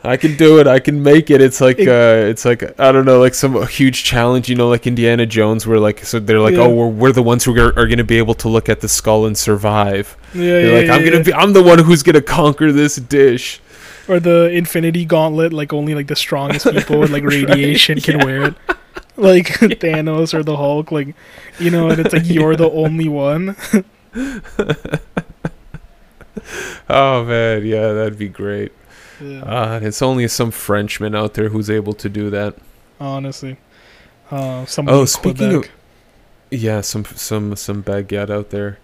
[0.04, 0.66] I can do it.
[0.68, 1.42] I can make it.
[1.42, 4.50] It's like uh, it's like I don't know, like some huge challenge.
[4.50, 6.62] You know, like Indiana Jones, where like so they're like, Yeah.
[6.62, 8.82] oh, we're we're the ones who are, are going to be able to look at
[8.82, 10.18] the skull and survive.
[10.34, 11.24] yeah, You're yeah, like, I'm gonna yeah.
[11.24, 11.34] be.
[11.34, 13.62] I'm the one who's gonna conquer this dish.
[14.08, 18.44] or the Infinity Gauntlet, like only like the strongest people with like radiation can wear
[18.46, 18.56] it.
[19.18, 19.48] Like
[19.84, 21.14] Thanos or the Hulk, like
[21.60, 23.56] you know, and it's like you're the only one.
[26.90, 28.72] Oh man, yeah, that'd be great.
[29.22, 32.56] Yeah, Uh, it's only some Frenchman out there who's able to do that.
[33.00, 33.58] honestly.
[34.30, 35.66] Uh, someone Oh, in speaking of-
[36.50, 38.78] Yeah, some some some baguette out there.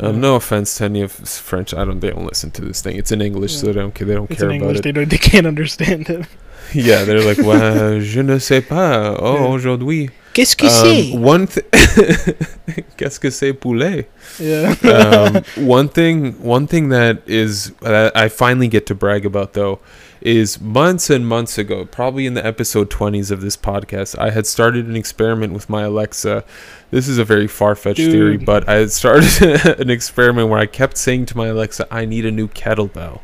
[0.00, 0.20] Um, Yeah.
[0.20, 1.74] No offense to any of French.
[1.74, 2.00] I don't.
[2.00, 2.96] They don't listen to this thing.
[2.96, 4.06] It's in English, so they don't care.
[4.06, 4.82] They don't it's care in about it.
[4.84, 5.10] They don't.
[5.10, 6.26] They can't understand it.
[6.74, 9.16] yeah, they're like, well, je ne sais pas.
[9.18, 9.46] Oh, Yeah.
[9.48, 10.10] aujourd'hui.
[10.38, 11.14] Qu'est-ce que c'est?
[11.14, 11.64] Um, one thing.
[12.96, 14.06] Qu'est-ce que c'est poulet?
[14.38, 14.76] Yeah.
[14.84, 19.80] um, one thing one thing that is that I finally get to brag about though
[20.20, 24.46] is months and months ago, probably in the episode 20s of this podcast, I had
[24.46, 26.44] started an experiment with my Alexa.
[26.92, 29.42] This is a very far-fetched theory, but I had started
[29.80, 33.22] an experiment where I kept saying to my Alexa, "I need a new kettlebell."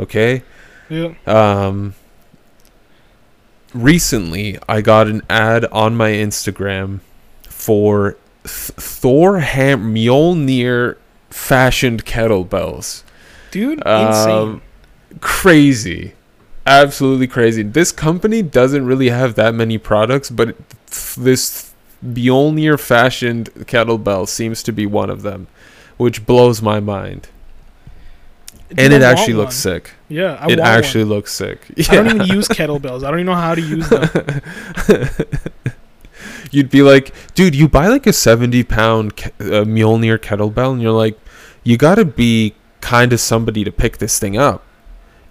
[0.00, 0.42] Okay?
[0.88, 1.14] yeah.
[1.24, 1.94] Um
[3.74, 7.00] recently I got an ad on my Instagram
[7.48, 8.12] for
[8.44, 10.96] Th- Thor Ham Mjolnir
[11.30, 13.02] fashioned kettlebells.
[13.50, 14.60] Dude, Um, insane.
[15.20, 16.12] crazy.
[16.66, 17.62] Absolutely crazy.
[17.62, 20.48] This company doesn't really have that many products, but
[20.90, 21.70] th- this
[22.04, 25.46] Mjolnir fashioned kettlebell seems to be one of them,
[25.96, 27.28] which blows my mind.
[28.76, 29.90] And it actually looks sick.
[30.08, 31.14] Yeah, I it actually one.
[31.14, 31.60] looks sick.
[31.88, 33.02] I don't even use kettlebells.
[33.04, 34.08] I don't even know how to use them.
[36.50, 40.82] You'd be like, dude, you buy like a 70 pound ke- uh, Mjolnir kettlebell, and
[40.82, 41.18] you're like,
[41.62, 44.64] you gotta be kind of somebody to pick this thing up.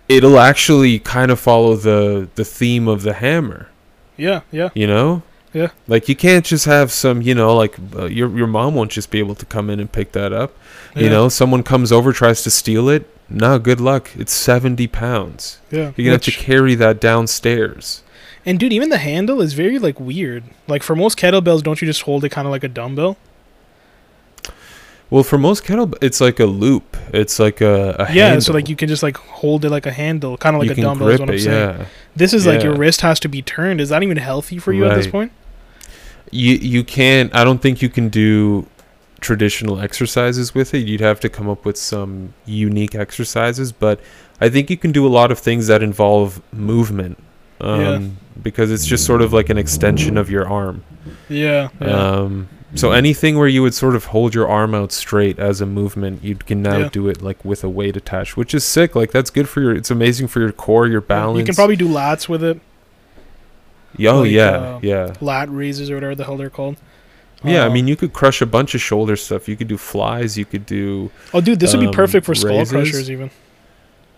[0.08, 3.70] It'll actually kind of follow the the theme of the hammer,
[4.16, 4.70] Yeah, yeah.
[4.74, 5.24] you know?
[5.54, 5.70] Yeah.
[5.88, 9.10] Like you can't just have some, you know, like uh, your your mom won't just
[9.10, 10.54] be able to come in and pick that up.
[10.96, 13.10] You know, someone comes over tries to steal it.
[13.30, 14.10] No, good luck.
[14.18, 15.60] It's 70 pounds.
[15.72, 15.92] Yeah.
[15.96, 18.04] You're gonna have to carry that downstairs.
[18.46, 20.44] and dude, even the handle is very like weird.
[20.68, 23.18] Like for most kettlebells, don't you just hold it kind of like a dumbbell?
[25.10, 26.98] Well, for most kettle, it's like a loop.
[27.14, 28.42] It's like a, a Yeah, handle.
[28.42, 30.84] so like you can just like hold it like a handle, kind of like you
[30.84, 31.08] a dumbbell.
[31.10, 31.40] Is grip what I'm it.
[31.42, 31.80] saying.
[31.80, 33.80] Yeah, This is like your wrist has to be turned.
[33.80, 35.32] Is that even healthy for you at this point?
[36.30, 37.34] you you can't.
[37.34, 38.68] I don't think you can do
[39.22, 40.80] traditional exercises with it.
[40.88, 44.00] You'd have to come up with some unique exercises, but
[44.40, 47.18] I think you can do a lot of things that involve movement.
[47.62, 48.00] Um, Yeah.
[48.44, 50.84] Because it's just sort of like an extension of your arm.
[51.28, 51.70] Yeah.
[51.82, 51.88] yeah.
[51.88, 55.66] Um, so anything where you would sort of hold your arm out straight as a
[55.66, 56.90] movement, you can now Yeah.
[56.92, 58.96] do it like with a weight attached, which is sick.
[58.96, 59.74] Like that's good for your.
[59.74, 61.40] It's amazing for your core, your balance.
[61.40, 62.60] You can probably do lats with it,
[64.00, 66.76] Oh like, yeah, uh, yeah, lat raises or whatever the hell they're called.
[67.44, 67.64] Yeah.
[67.64, 69.48] I Um, mean, you could crush a bunch of shoulder stuff.
[69.48, 70.38] You could do flies.
[70.38, 71.12] You could do.
[71.34, 72.72] oh, dude, this would be um, perfect for skull raises.
[72.72, 73.12] crushers.
[73.12, 73.30] Even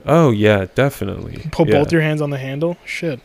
[0.05, 1.45] Oh yeah, definitely.
[1.51, 1.77] put yeah.
[1.79, 2.77] both your hands on the handle.
[2.85, 3.19] Shit.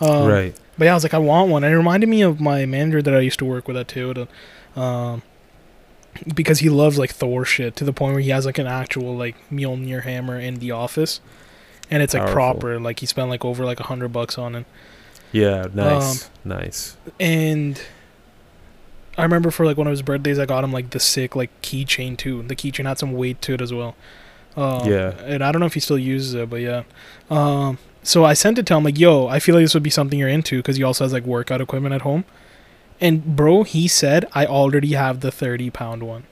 [0.00, 0.54] Um, right.
[0.78, 1.64] But yeah, I was like, I want one.
[1.64, 4.28] And it reminded me of my manager that I used to work with at Toyota.
[4.76, 5.22] Um,
[6.34, 9.16] because he loves like Thor shit to the point where he has like an actual
[9.16, 11.20] like Mjolnir hammer in the office.
[11.90, 12.34] And it's like Powerful.
[12.34, 12.80] proper.
[12.80, 14.66] Like he spent like over like a hundred bucks on it.
[15.32, 15.66] Yeah.
[15.74, 16.24] Nice.
[16.24, 16.96] Um, nice.
[17.18, 17.80] And
[19.18, 21.50] I remember for like one of his birthdays, I got him like the sick like
[21.62, 22.42] keychain too.
[22.42, 23.94] The keychain had some weight to it as well.
[24.56, 25.10] Um, Yeah.
[25.24, 26.84] And I don't know if he still uses it, but yeah.
[27.30, 29.90] Um, so I sent it to him like, "Yo, I feel like this would be
[29.90, 32.24] something you're into because he also has like workout equipment at home."
[33.00, 36.24] And bro, he said, "I already have the 30 pound one."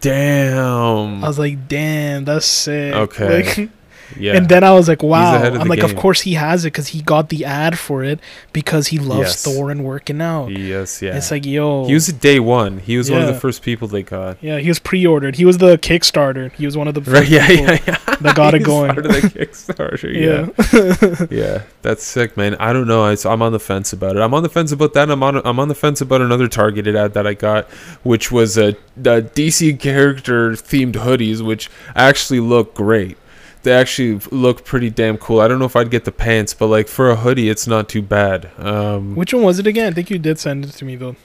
[0.00, 1.24] Damn.
[1.24, 3.42] I was like, "Damn, that's sick." Okay.
[3.44, 3.70] Like,
[4.18, 4.36] yeah.
[4.36, 7.02] And then I was like, "Wow!" I'm like, "Of course he has it because he
[7.02, 8.20] got the ad for it
[8.52, 9.44] because he loves Yes.
[9.44, 11.00] Thor and working out." yes.
[11.02, 11.16] Yeah.
[11.16, 12.78] It's like, yo, he was day one.
[12.78, 14.38] He was one of the first people they got.
[14.42, 15.36] Yeah, he was pre-ordered.
[15.36, 16.52] He was the Kickstarter.
[16.52, 17.20] He was one of the Right.
[17.20, 17.46] first Yeah.
[17.46, 17.78] people Yeah.
[17.86, 18.16] Yeah.
[18.20, 18.92] that got it going.
[18.92, 20.12] started the Kickstarter.
[21.28, 21.28] yeah.
[21.30, 21.46] Yeah.
[21.56, 22.54] Yeah, that's sick, man.
[22.56, 23.04] I don't know.
[23.04, 24.20] I, I'm on the fence about it.
[24.20, 25.10] I'm on the fence about that.
[25.10, 25.36] I'm on.
[25.46, 27.66] I'm on the fence about another targeted ad that I got,
[28.02, 33.16] which was a, a DC character themed hoodies, which actually look great.
[33.66, 35.40] They actually look pretty damn cool.
[35.40, 37.88] I don't know if I'd get the pants, but like for a hoodie, it's not
[37.88, 38.48] too bad.
[38.58, 39.92] Um, Which one was it again?
[39.92, 41.16] I think you did send it to me though.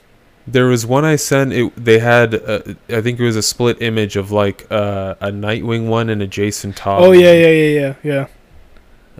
[0.46, 1.52] there was one I sent.
[1.52, 2.34] It they had.
[2.34, 6.20] Uh, I think it was a split image of like uh, a Nightwing one and
[6.20, 7.04] a Jason Todd.
[7.04, 8.26] Oh yeah, yeah, yeah, yeah,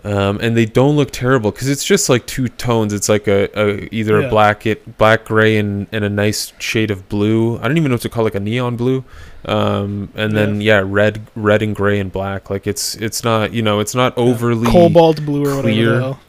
[0.03, 0.19] yeah.
[0.27, 2.91] um, and they don't look terrible because it's just like two tones.
[2.91, 4.27] It's like a, a either Yeah.
[4.27, 7.57] a black it black gray and, and a nice shade of blue.
[7.59, 9.05] I don't even know what to call it, like a neon blue.
[9.45, 12.49] Um, and then yeah, red red and gray and black.
[12.49, 15.99] Like it's it's not you know it's not overly Cobalt blue or whatever clear.
[15.99, 16.19] hell.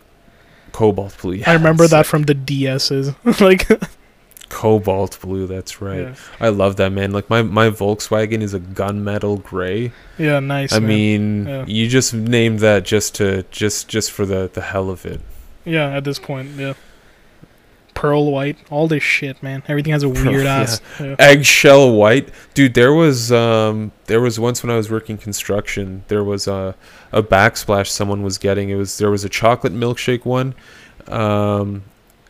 [0.72, 1.40] cobalt blue.
[1.46, 3.14] I remember that like from the DSs.
[3.40, 3.68] like,
[4.48, 5.46] cobalt blue.
[5.46, 6.00] That's right.
[6.00, 6.14] yeah.
[6.40, 7.12] I love that man.
[7.12, 9.92] Like my my Volkswagen is a gunmetal gray.
[10.18, 10.72] yeah, nice.
[10.72, 10.88] I man.
[10.88, 11.64] mean, Yeah.
[11.66, 15.20] you just named that just to just just for the the hell of it.
[15.64, 16.74] yeah, at this point, yeah.
[17.94, 19.62] Pearl white, all this shit, man.
[19.68, 20.60] Everything has a Pearl, weird yeah.
[20.60, 20.80] ass.
[21.00, 21.16] Yeah.
[21.18, 26.22] eggshell white dude there was um there was once when i was working construction there
[26.22, 26.74] was a
[27.12, 30.54] a backsplash someone was getting it was there was a chocolate milkshake one
[31.08, 31.82] um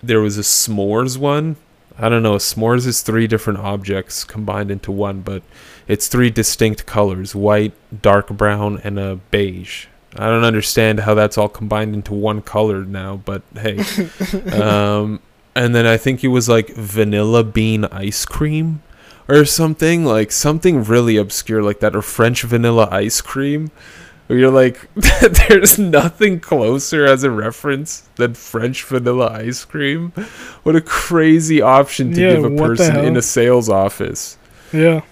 [0.03, 1.57] there was a s'mores one
[1.99, 5.43] i don't know s'mores is three different objects combined into one but
[5.87, 9.87] it's three distinct colors white dark brown and a beige
[10.17, 13.79] i don't understand how that's all combined into one color now but hey
[14.61, 15.21] um
[15.55, 18.83] and then I think it was like vanilla bean ice cream
[19.29, 23.71] or something like something really obscure like that or French vanilla ice cream.
[24.27, 30.13] Where you're like, there's nothing closer as a reference than French vanilla ice cream.
[30.63, 34.39] What a crazy option to Yeah, give a person in a sales office.
[34.73, 35.03] Yeah.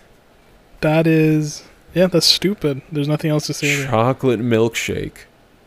[0.81, 1.63] That is
[1.95, 2.81] yeah, that's stupid.
[2.91, 3.89] There's nothing else to say there.
[3.89, 5.27] Chocolate milkshake.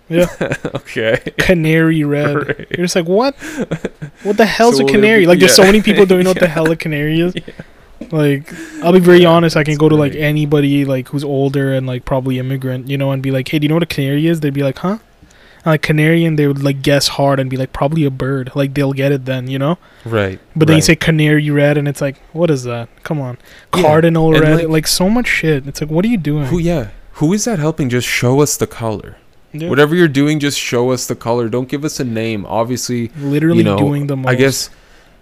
[0.09, 0.27] Yeah.
[0.75, 1.21] okay.
[1.37, 2.35] Canary red.
[2.47, 2.67] Right.
[2.71, 3.35] You're just like, what?
[4.23, 5.21] What the hell's So a canary?
[5.21, 7.33] be- like, there's so many people don't know what the hell a canary is.
[8.11, 8.51] Like,
[8.83, 9.55] I'll be very honest.
[9.57, 13.11] I can go to like anybody like who's older and like probably immigrant, you know,
[13.11, 14.41] and be like, hey, do you know what a canary is?
[14.41, 14.99] They'd be like, huh?
[15.65, 18.51] I'm like canary, and they would like guess hard and be like, probably a bird.
[18.53, 19.79] Like they'll get it then, you know.
[20.03, 20.39] Right.
[20.55, 22.87] But then you say canary red, and it's like, what is that?
[23.01, 23.39] Come on,
[23.73, 25.65] Yeah, cardinal and, red, like- like, so much shit.
[25.67, 26.45] It's like, what are you doing?
[26.45, 26.89] Who yeah.
[27.13, 27.89] Who is that helping?
[27.89, 29.15] Just show us the color.
[29.61, 29.69] Yeah.
[29.69, 31.49] Whatever you're doing, just show us the color.
[31.49, 32.45] Don't give us a name.
[32.45, 34.27] Obviously, Literally you know, doing the most.
[34.29, 34.69] I guess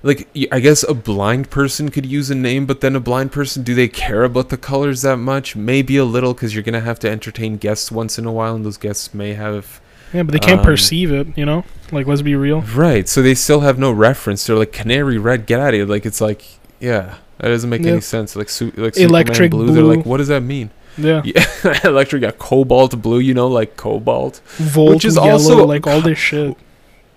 [0.03, 3.63] like I guess a blind person could use a name, but then a blind person,
[3.63, 5.55] do they care about the colors that much?
[5.55, 8.53] Maybe a little cuz you're going to have to entertain guests once in a while
[8.55, 9.79] and those guests may have
[10.13, 11.27] Yeah, but they can't um, perceive it.
[11.37, 12.61] You know, like let's be real.
[12.61, 13.07] Right.
[13.07, 14.45] So they still have no reference.
[14.45, 15.85] They're like canary red, get out of here.
[15.85, 16.43] Like it's like
[16.81, 17.93] yeah, that doesn't make Yeah.
[17.93, 18.35] any sense.
[18.35, 20.69] Like su- like Electric Superman blue, They're like what does that mean?
[20.97, 24.41] Yeah, Yeah, electric got cobalt blue, you know, like cobalt.
[24.57, 26.55] Volt Which is yellow, also- like all this shit.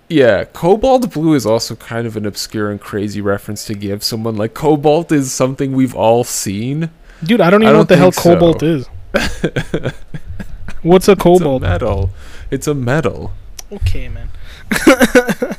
[0.09, 4.37] Yeah, cobalt blue is also kind of an obscure and crazy reference to give someone.
[4.37, 6.89] Like cobalt is something we've all seen.
[7.23, 8.33] Dude, I don't even I know don't what the hell think so.
[8.35, 8.87] cobalt is.
[10.81, 11.61] What's a cobalt?
[11.63, 12.09] It's a metal.
[12.51, 13.33] It's a metal.
[13.71, 14.29] Okay, man.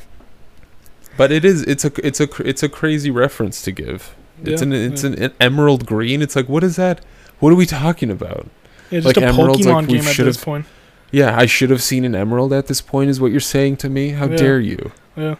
[1.17, 1.63] But it is.
[1.65, 1.91] It's a.
[2.07, 2.29] It's a.
[2.49, 4.15] It's a crazy reference to give.
[4.45, 4.73] It's Yeah, an.
[4.73, 5.11] It's yeah.
[5.11, 6.23] an, an emerald green.
[6.23, 7.05] It's like what is that?
[7.41, 8.49] What are we talking about?
[8.91, 10.67] Yeah, just like a emeralds, Pokemon like, game at this point.
[11.11, 13.11] Yeah, I should have seen an emerald at this point.
[13.11, 14.11] Is what you're saying to me?
[14.11, 14.37] How Yeah.
[14.37, 14.93] dare you?
[15.17, 15.37] Yeah,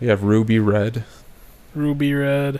[0.00, 1.04] You have ruby red.
[1.74, 2.58] Ruby Red,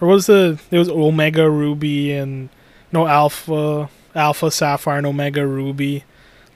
[0.00, 0.58] or was the?
[0.70, 2.48] There was Omega Ruby and
[2.92, 6.04] no Alpha, Alpha Sapphire and Omega Ruby.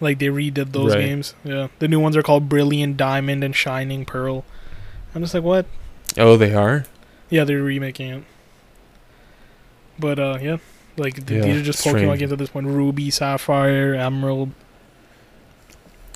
[0.00, 1.00] Like they redid those Right.
[1.04, 1.34] games.
[1.42, 4.44] Yeah, the new ones are called Brilliant Diamond and Shining Pearl.
[5.14, 5.66] I'm just like, what?
[6.16, 6.84] Oh, they are.
[7.28, 8.22] Yeah, they're remaking it.
[9.98, 10.56] But uh, yeah,
[11.00, 12.18] like th- Yeah, these are just Pokemon strange.
[12.20, 12.66] games at this point.
[12.66, 14.50] Ruby, Sapphire, Emerald.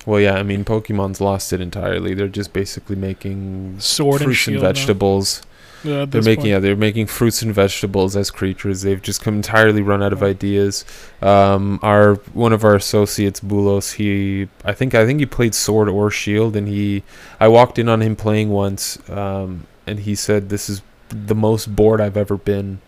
[0.05, 0.35] Well, yeah.
[0.35, 2.13] I mean, Pokemon's lost it entirely.
[2.13, 4.61] They're just basically making Sword fruits and now.
[4.61, 5.41] vegetables.
[5.83, 6.49] Yeah, They're making point.
[6.49, 8.81] yeah, they're making fruits and vegetables as creatures.
[8.81, 10.83] They've just come entirely run out of ideas.
[11.21, 15.87] Um, our one of our associates, Bulos, he I think I think he played Sword
[15.87, 17.03] or Shield, and he
[17.39, 21.75] I walked in on him playing once, um, and he said this is the most
[21.75, 22.79] bored I've ever been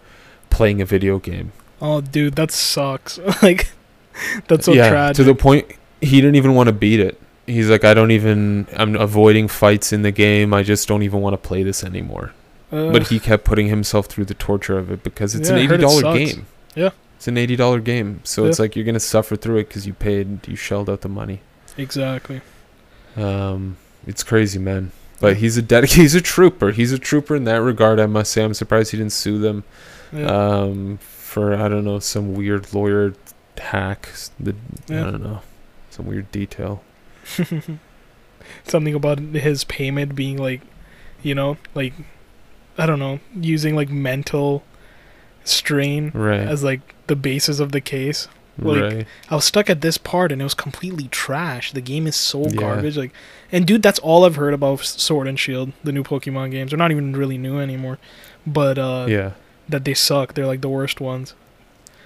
[0.50, 1.52] playing a video game.
[1.82, 3.18] Oh, dude, that sucks.
[3.42, 3.70] like,
[4.48, 5.16] that's so yeah, tragic.
[5.18, 5.72] to the point
[6.02, 7.20] he didn't even want to beat it.
[7.46, 8.68] He's like, I don't even.
[8.76, 10.54] I'm avoiding fights in the game.
[10.54, 12.34] I just don't even want to play this anymore.
[12.72, 15.62] Uh, but he kept putting himself through the torture of it because it's Yeah, an
[15.62, 16.48] eighty dollar game.
[16.76, 16.90] Yeah.
[17.16, 18.50] it's an eighty dollar game, so Yeah.
[18.50, 21.40] it's like you're gonna suffer through it because you paid, you shelled out the money.
[21.78, 22.42] exactly.
[23.16, 24.92] Um, it's crazy, man.
[25.20, 26.72] But he's a dedic- he's a trooper.
[26.72, 28.00] He's a trooper in that regard.
[28.00, 29.64] I must say, I'm surprised he didn't sue them.
[30.12, 30.26] Yeah.
[30.28, 33.14] Um, for I don't know some weird lawyer
[33.58, 34.10] hack.
[34.40, 34.56] The
[34.88, 35.08] Yeah.
[35.08, 35.42] I don't know
[35.90, 36.82] some weird detail.
[38.64, 40.62] Something about his payment being like,
[41.22, 41.94] you know, like,
[42.78, 44.64] I don't know, using like mental
[45.44, 46.40] strain Right.
[46.40, 48.28] as like the basis of the case.
[48.60, 49.08] like, right.
[49.30, 51.74] I was stuck at this part and it was completely trash.
[51.74, 52.56] The game is so Yeah.
[52.56, 52.98] garbage.
[52.98, 53.12] Like,
[53.52, 56.72] and dude, that's all I've heard about Sword and Shield, the new Pokemon games.
[56.72, 57.98] They're not even really new anymore,
[58.48, 59.32] but uh, yeah.
[59.70, 60.34] That they suck.
[60.34, 61.34] They're like the worst ones.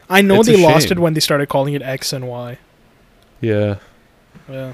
[0.09, 0.97] I know It's they lost shame.
[0.97, 2.57] it when they started calling it X and Y.
[3.39, 3.77] Yeah.
[4.49, 4.73] Yeah,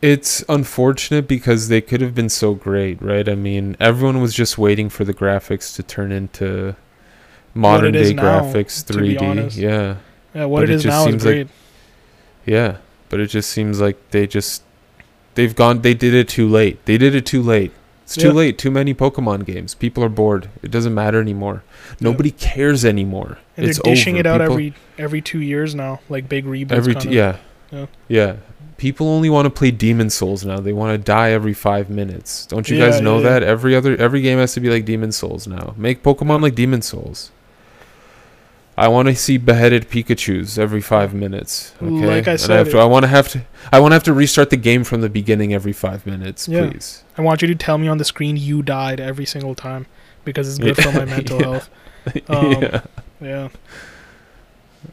[0.00, 3.28] It's unfortunate because they could have been so great, right?
[3.28, 6.76] I mean, everyone was just waiting for the graphics to turn into
[7.54, 9.56] modern day now, graphics, 3D.
[9.56, 9.96] Yeah.
[10.34, 10.44] yeah.
[10.46, 11.48] What it it is just now is seems like- great.
[12.46, 12.76] Yeah.
[13.10, 14.62] But it just seems like they just
[15.34, 16.84] they've gone they did it too late.
[16.86, 17.72] They did it too late.
[18.04, 18.32] It's too Yeah.
[18.34, 18.58] late.
[18.58, 19.74] Too many Pokemon games.
[19.74, 20.48] People are bored.
[20.62, 21.62] It doesn't matter anymore.
[22.00, 23.38] Nobody cares anymore.
[23.56, 24.20] and it's they're dishing over.
[24.20, 26.72] it out People- every every two years now, like big reboots.
[26.72, 27.36] every t- yeah.
[27.72, 27.86] Yeah.
[28.08, 28.32] yeah
[28.76, 32.44] people only want to play Demon's Souls now they want to die every five minutes
[32.46, 33.30] don't you Yeah, guys know yeah, yeah.
[33.30, 36.54] that every other every game has to be like Demon's Souls now make pokemon like
[36.56, 37.30] demon souls
[38.76, 42.78] i want to see beheaded pikachus every five minutes okay Like I said, have to,
[42.78, 45.08] i want to have to i want to have to restart the game from the
[45.08, 46.68] beginning every five minutes Yeah.
[46.70, 49.86] please I want you to tell me on the screen you died every single time
[50.24, 51.46] because it's good for my mental Yeah.
[51.50, 51.70] health.
[52.28, 52.80] Um, yeah
[53.20, 53.48] Yeah,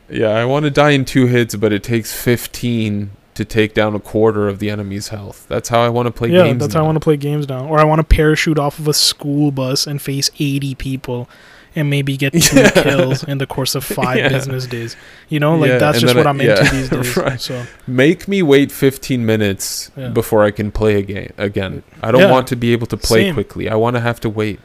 [0.09, 3.95] yeah i want to die in two hits but it takes 15 to take down
[3.95, 5.45] a quarter of the enemy's health.
[5.47, 6.59] That's how I want to play yeah, games.
[6.59, 6.81] that's now.
[6.81, 7.65] how I want to play games now.
[7.65, 11.29] Or I want to parachute off of a school bus and face 80 people
[11.75, 12.69] and maybe get two Yeah.
[12.71, 14.29] kills in the course of five Yeah.
[14.29, 14.95] business days.
[15.29, 17.17] You know, like Yeah, that's and just what I- I'm into these days.
[17.17, 17.39] right.
[17.39, 21.83] So Make me wait 15 minutes before I can play a game again.
[22.03, 23.33] I don't want to be able to play Same.
[23.33, 23.69] quickly.
[23.69, 24.59] I want to have to wait.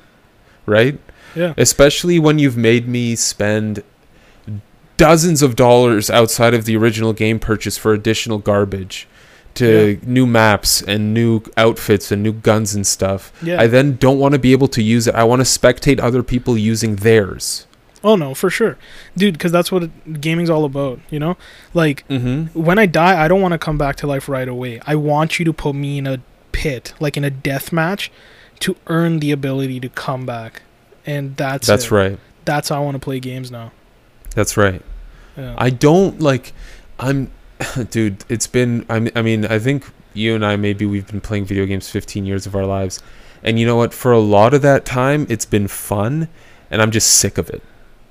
[0.66, 0.98] Right?
[1.36, 3.82] yeah, Especially when you've made me spend
[4.96, 9.06] dozens of dollars outside of the original game purchase for additional garbage
[9.56, 13.32] to new maps and new outfits and new guns and stuff.
[13.42, 13.60] yeah.
[13.60, 15.14] I then don't want to be able to use it.
[15.14, 17.66] I want to spectate other people using theirs.
[18.04, 18.76] oh no, for sure,
[19.16, 19.34] dude.
[19.34, 21.00] Because that's what it, gaming's all about.
[21.10, 21.36] You know,
[21.74, 22.60] like Mm-hmm.
[22.60, 24.80] when I die, I don't want to come back to life right away.
[24.86, 26.20] I want you to put me in a
[26.52, 28.10] pit, like in a death match,
[28.60, 30.62] to earn the ability to come back.
[31.04, 31.90] And that's That's it.
[31.92, 32.18] right.
[32.44, 33.72] That's how I want to play games now.
[34.34, 34.82] That's right.
[35.36, 35.54] Yeah.
[35.58, 36.52] I don't like.
[36.98, 37.30] I'm,
[37.90, 38.24] dude.
[38.28, 38.86] It's been.
[38.88, 39.46] I mean, I mean.
[39.46, 39.84] I think
[40.14, 43.02] you and I maybe we've been playing video games 15 years of our lives,
[43.42, 43.92] and you know what?
[43.92, 46.28] For a lot of that time, it's been fun,
[46.70, 47.62] and I'm just sick of it.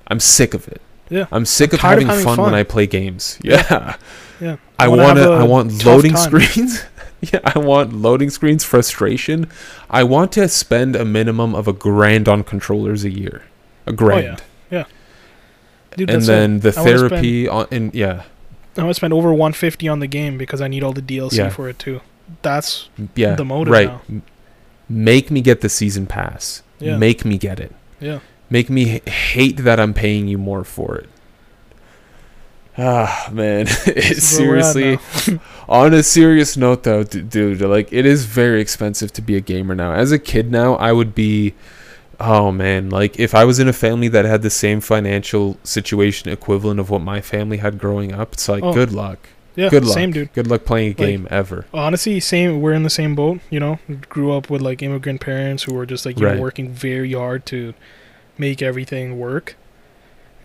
[0.07, 0.81] I'm sick of it.
[1.09, 1.27] Yeah.
[1.31, 2.45] I'm sick of tired of having, having fun, fun.
[2.45, 3.37] when I play games.
[3.43, 3.97] Yeah.
[4.41, 4.57] yeah.
[4.79, 5.29] I want to.
[5.31, 6.23] I want loading time.
[6.23, 6.83] screens.
[7.21, 8.63] yeah, I want loading screens.
[8.63, 9.49] Frustration.
[9.89, 13.43] I want to spend a minimum of a grand on controllers a year.
[13.85, 14.41] A oh, grand.
[15.95, 18.23] Dude, and then the I spend- therapy on and yeah
[18.78, 21.38] I want to spend over 150 on the game because I need all the DLC
[21.38, 21.49] Yeah.
[21.49, 22.01] for it too.
[22.41, 24.21] That's yeah The motive right now.
[24.89, 26.97] Make me get the season pass Yeah.
[26.97, 28.19] make me get it yeah.
[28.49, 31.09] make me h- hate that i'm paying you more for it
[32.78, 37.21] ah man This it's is where we're at seriously on a serious note though d-
[37.21, 40.76] dude like it is very expensive to be a gamer now as a kid now
[40.76, 41.53] i would be
[42.20, 46.30] oh man like if i was in a family that had the same financial situation
[46.32, 48.74] equivalent of what my family had growing up it's like Oh.
[48.74, 49.20] good luck
[49.55, 49.70] Yeah.
[49.70, 50.32] good luck Same dude.
[50.34, 52.59] good luck playing a Like- game ever Honestly, same.
[52.61, 53.39] We're in the same boat.
[53.49, 56.36] You know, grew up with like immigrant parents who were just like you Right.
[56.36, 57.74] know working very hard to
[58.38, 59.55] make everything work.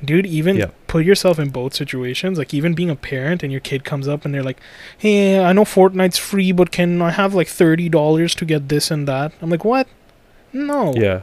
[0.04, 0.70] Dude, even Yeah.
[0.86, 2.38] put yourself in both situations.
[2.38, 4.60] Like even being a parent and your kid comes up and they're like,
[4.96, 8.90] "Hey, I know Fortnite's free, but can I have like thirty dollars to get this
[8.92, 9.88] and that?" I'm like, "What?
[10.52, 11.20] No." yeah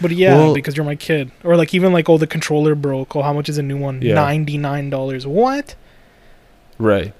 [0.00, 1.30] But yeah, Well- because you're my kid.
[1.44, 3.16] Or like even like, oh, the controller broke.
[3.16, 4.02] Oh, how much is a new one?
[4.02, 4.14] Yeah.
[4.14, 5.26] Ninety nine dollars.
[5.26, 5.74] What?
[6.78, 7.12] Right.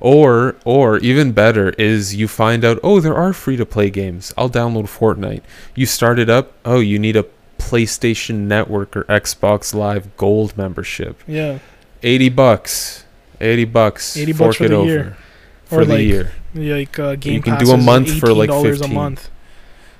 [0.00, 4.32] Or or even better is you find out, oh, there are free to play games.
[4.38, 5.42] I'll download Fortnite.
[5.74, 7.24] You start it up, oh, you need a
[7.58, 11.20] PlayStation Network or Xbox Live Gold membership.
[11.26, 11.58] Yeah.
[12.02, 13.04] 80 bucks.
[13.40, 14.16] 80 bucks.
[14.16, 14.88] 80 bucks Fork for it the over.
[14.88, 15.16] year.
[15.64, 16.32] For Or the like year.
[16.54, 19.28] Like uh, Game You can do a month for, like, $18 a month.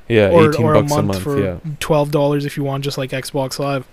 [0.08, 1.58] Yeah, or, 18 or bucks a month, for yeah.
[1.80, 3.86] twelve dollars if you want just like Xbox Live.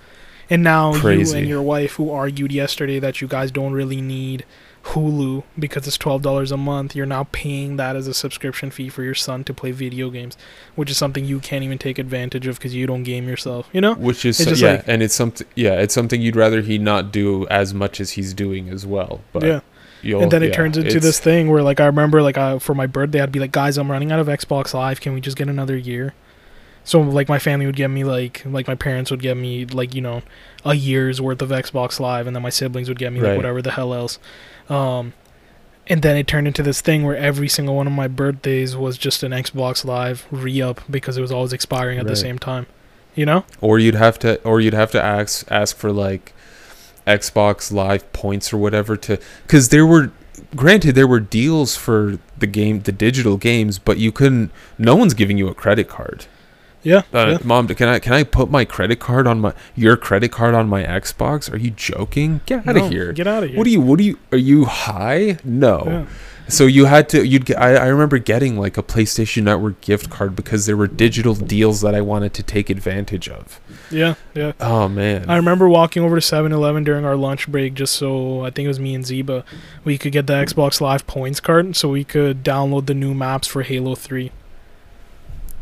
[0.49, 4.45] And now you and your wife who argued yesterday that you guys don't really need
[4.85, 8.89] Hulu because it's twelve dollars a month, you're now paying that as a subscription fee
[8.89, 10.37] for your son to play video games,
[10.75, 13.67] which is something you can't even take advantage of because you don't game yourself.
[13.73, 13.95] You know?
[13.95, 17.47] Which is yeah, like- and it's something yeah, it's something you'd rather he not do
[17.47, 19.21] as much as he's doing as well.
[19.33, 19.59] But yeah.
[20.05, 22.59] You'll, and then it yeah, turns into this thing where like I remember like uh,
[22.59, 25.01] for my birthday I'd be like guys I'm running out of Xbox Live.
[25.01, 26.13] Can we just get another year?
[26.83, 29.95] So like my family would get me like like my parents would get me like
[29.95, 30.21] you know
[30.63, 33.37] a year's worth of Xbox Live and then my siblings would get me like Right.
[33.37, 34.19] whatever the hell else.
[34.69, 35.13] Um
[35.87, 38.97] and then it turned into this thing where every single one of my birthdays was
[38.97, 42.67] just an Xbox Live re-up because it was always expiring at the same time
[43.15, 43.45] you know?
[43.61, 46.33] Or you'd have to or you'd have to ask ask for like
[47.07, 50.11] Xbox Live points or whatever to cuz there were
[50.55, 55.13] granted there were deals for the game the digital games but you couldn't no one's
[55.13, 56.25] giving you a credit card.
[56.83, 57.37] yeah, Uh, yeah.
[57.43, 60.67] mom can I can I put my credit card on my your credit card on
[60.67, 61.51] my Xbox?
[61.51, 62.41] Are you joking?
[62.45, 63.11] Get out No, of here.
[63.13, 65.37] get out of here What do you what do you are you high?
[65.43, 65.83] No.
[65.85, 66.05] yeah.
[66.47, 70.09] So you had to you'd get I, I remember getting like a PlayStation Network gift
[70.09, 73.59] card because there were digital deals that I wanted to take advantage of.
[73.89, 75.27] yeah yeah Oh man.
[75.29, 78.69] I remember walking over to 7-Eleven during our lunch break just so I think it
[78.69, 79.43] was me and Zeba
[79.83, 83.47] we could get the Xbox Live points card so we could download the new maps
[83.47, 84.31] for Halo 3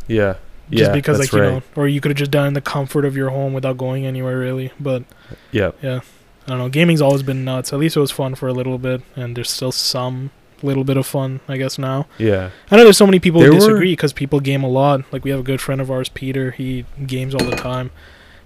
[0.06, 0.34] yeah.
[0.70, 1.50] just yeah, because like you right.
[1.50, 3.78] know or you could have just done it in the comfort of your home without
[3.78, 5.04] going anywhere really but
[5.50, 5.70] Yeah.
[5.82, 6.00] I
[6.46, 9.00] don't know gaming's always been nuts at least it was fun for a little bit
[9.16, 10.30] and there's still some
[10.62, 12.50] little bit of fun I guess now Yeah.
[12.70, 15.02] I know there's so many people who There were- disagree because people game a lot.
[15.12, 16.52] Like we have a good friend of ours, Peter.
[16.52, 17.90] He games all the time,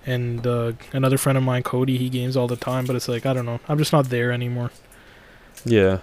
[0.07, 1.97] and uh, another friend of mine, Cody.
[1.99, 2.87] He games all the time.
[2.87, 3.61] But it's like I don't know.
[3.69, 4.71] I'm just not there anymore.
[5.65, 5.99] Yeah.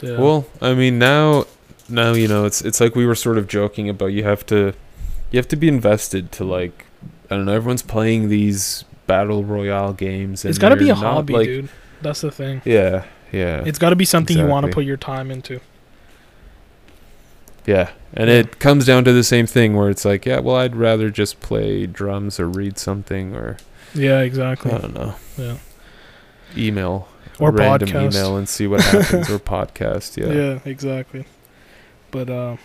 [0.00, 0.18] Yeah.
[0.18, 1.46] Well, I mean now
[1.88, 4.72] now you know it's it's like we were sort of joking about you have to
[5.30, 6.86] you have to be invested to like
[7.30, 10.94] I don't know everyone's playing these battle royale games and it's got to be a
[10.94, 11.68] hobby, like, dude.
[12.02, 12.60] That's the thing.
[12.64, 13.04] Yeah.
[13.36, 13.62] Yeah.
[13.66, 15.60] It's got to be something you want to put your time into.
[17.66, 18.36] Yeah, and Yeah.
[18.36, 21.40] it comes down to the same thing where it's like, yeah, well, I'd rather just
[21.40, 23.56] play drums or read something or
[23.92, 24.70] Yeah, exactly.
[24.72, 25.56] I don't know, Yeah.
[26.56, 27.08] email
[27.40, 28.12] Or random podcast.
[28.14, 30.16] email and see what happens or podcast.
[30.16, 30.32] Yeah.
[30.32, 31.24] Yeah, exactly.
[32.12, 32.56] But uh,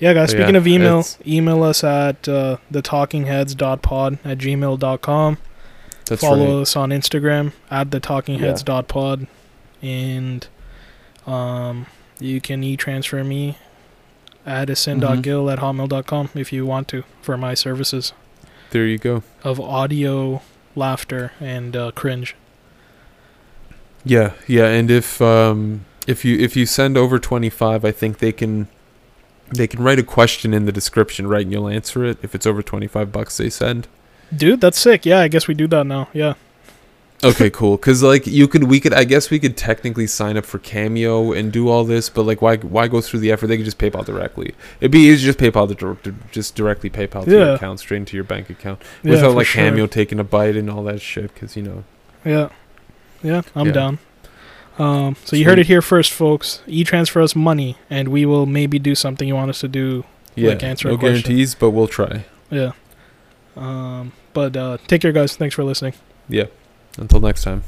[0.00, 0.32] yeah, guys.
[0.34, 5.38] But Speaking yeah, of email, email us at uh, thetalkingheads.pod at gmail.com.
[6.06, 6.62] That's Follow right.
[6.62, 9.26] us on Instagram at thetalkingheads.pod,
[9.86, 10.46] and
[11.26, 11.86] um,
[12.18, 13.56] you can e-transfer me
[14.44, 18.12] at ascend.gil at hotmail.com if you want to for my services
[18.70, 19.22] There you go.
[19.42, 20.42] of audio,
[20.74, 22.34] laughter, and uh, cringe.
[24.04, 28.30] Yeah, yeah, and if um if you if you send over 25, I think they
[28.32, 28.68] can
[29.48, 31.42] they can write a question in the description, right?
[31.42, 33.88] And you'll answer it if it's over 25 bucks they send.
[34.34, 35.06] Dude, that's sick.
[35.06, 36.08] Yeah, I guess we do that now.
[36.12, 36.34] Yeah.
[37.30, 37.76] Okay, cool.
[37.78, 41.32] Cuz like you could we could I guess we could technically sign up for Cameo
[41.32, 43.46] and do all this, but like why why go through the effort?
[43.48, 44.54] They could just PayPal directly.
[44.80, 45.66] It'd be easy to just PayPal
[46.04, 49.46] to just directly PayPal to your account straight into your bank account Yeah, without like
[49.46, 49.62] sure.
[49.62, 51.84] Cameo taking a bite and all that shit cuz you know.
[52.24, 52.48] Yeah.
[53.22, 53.72] Yeah, I'm Yeah.
[53.72, 53.98] down.
[54.78, 56.60] Um, so you heard it here first, folks.
[56.66, 60.04] E transfer us money, and we will maybe do something you want us to do.
[60.34, 60.50] Yeah.
[60.50, 61.22] Like, answer a no question.
[61.22, 62.26] guarantees, but we'll try.
[62.50, 62.72] Yeah.
[63.56, 65.34] Um, but uh, take care, guys.
[65.34, 65.94] Thanks for listening.
[66.28, 66.44] Yeah.
[66.98, 67.62] Until next time.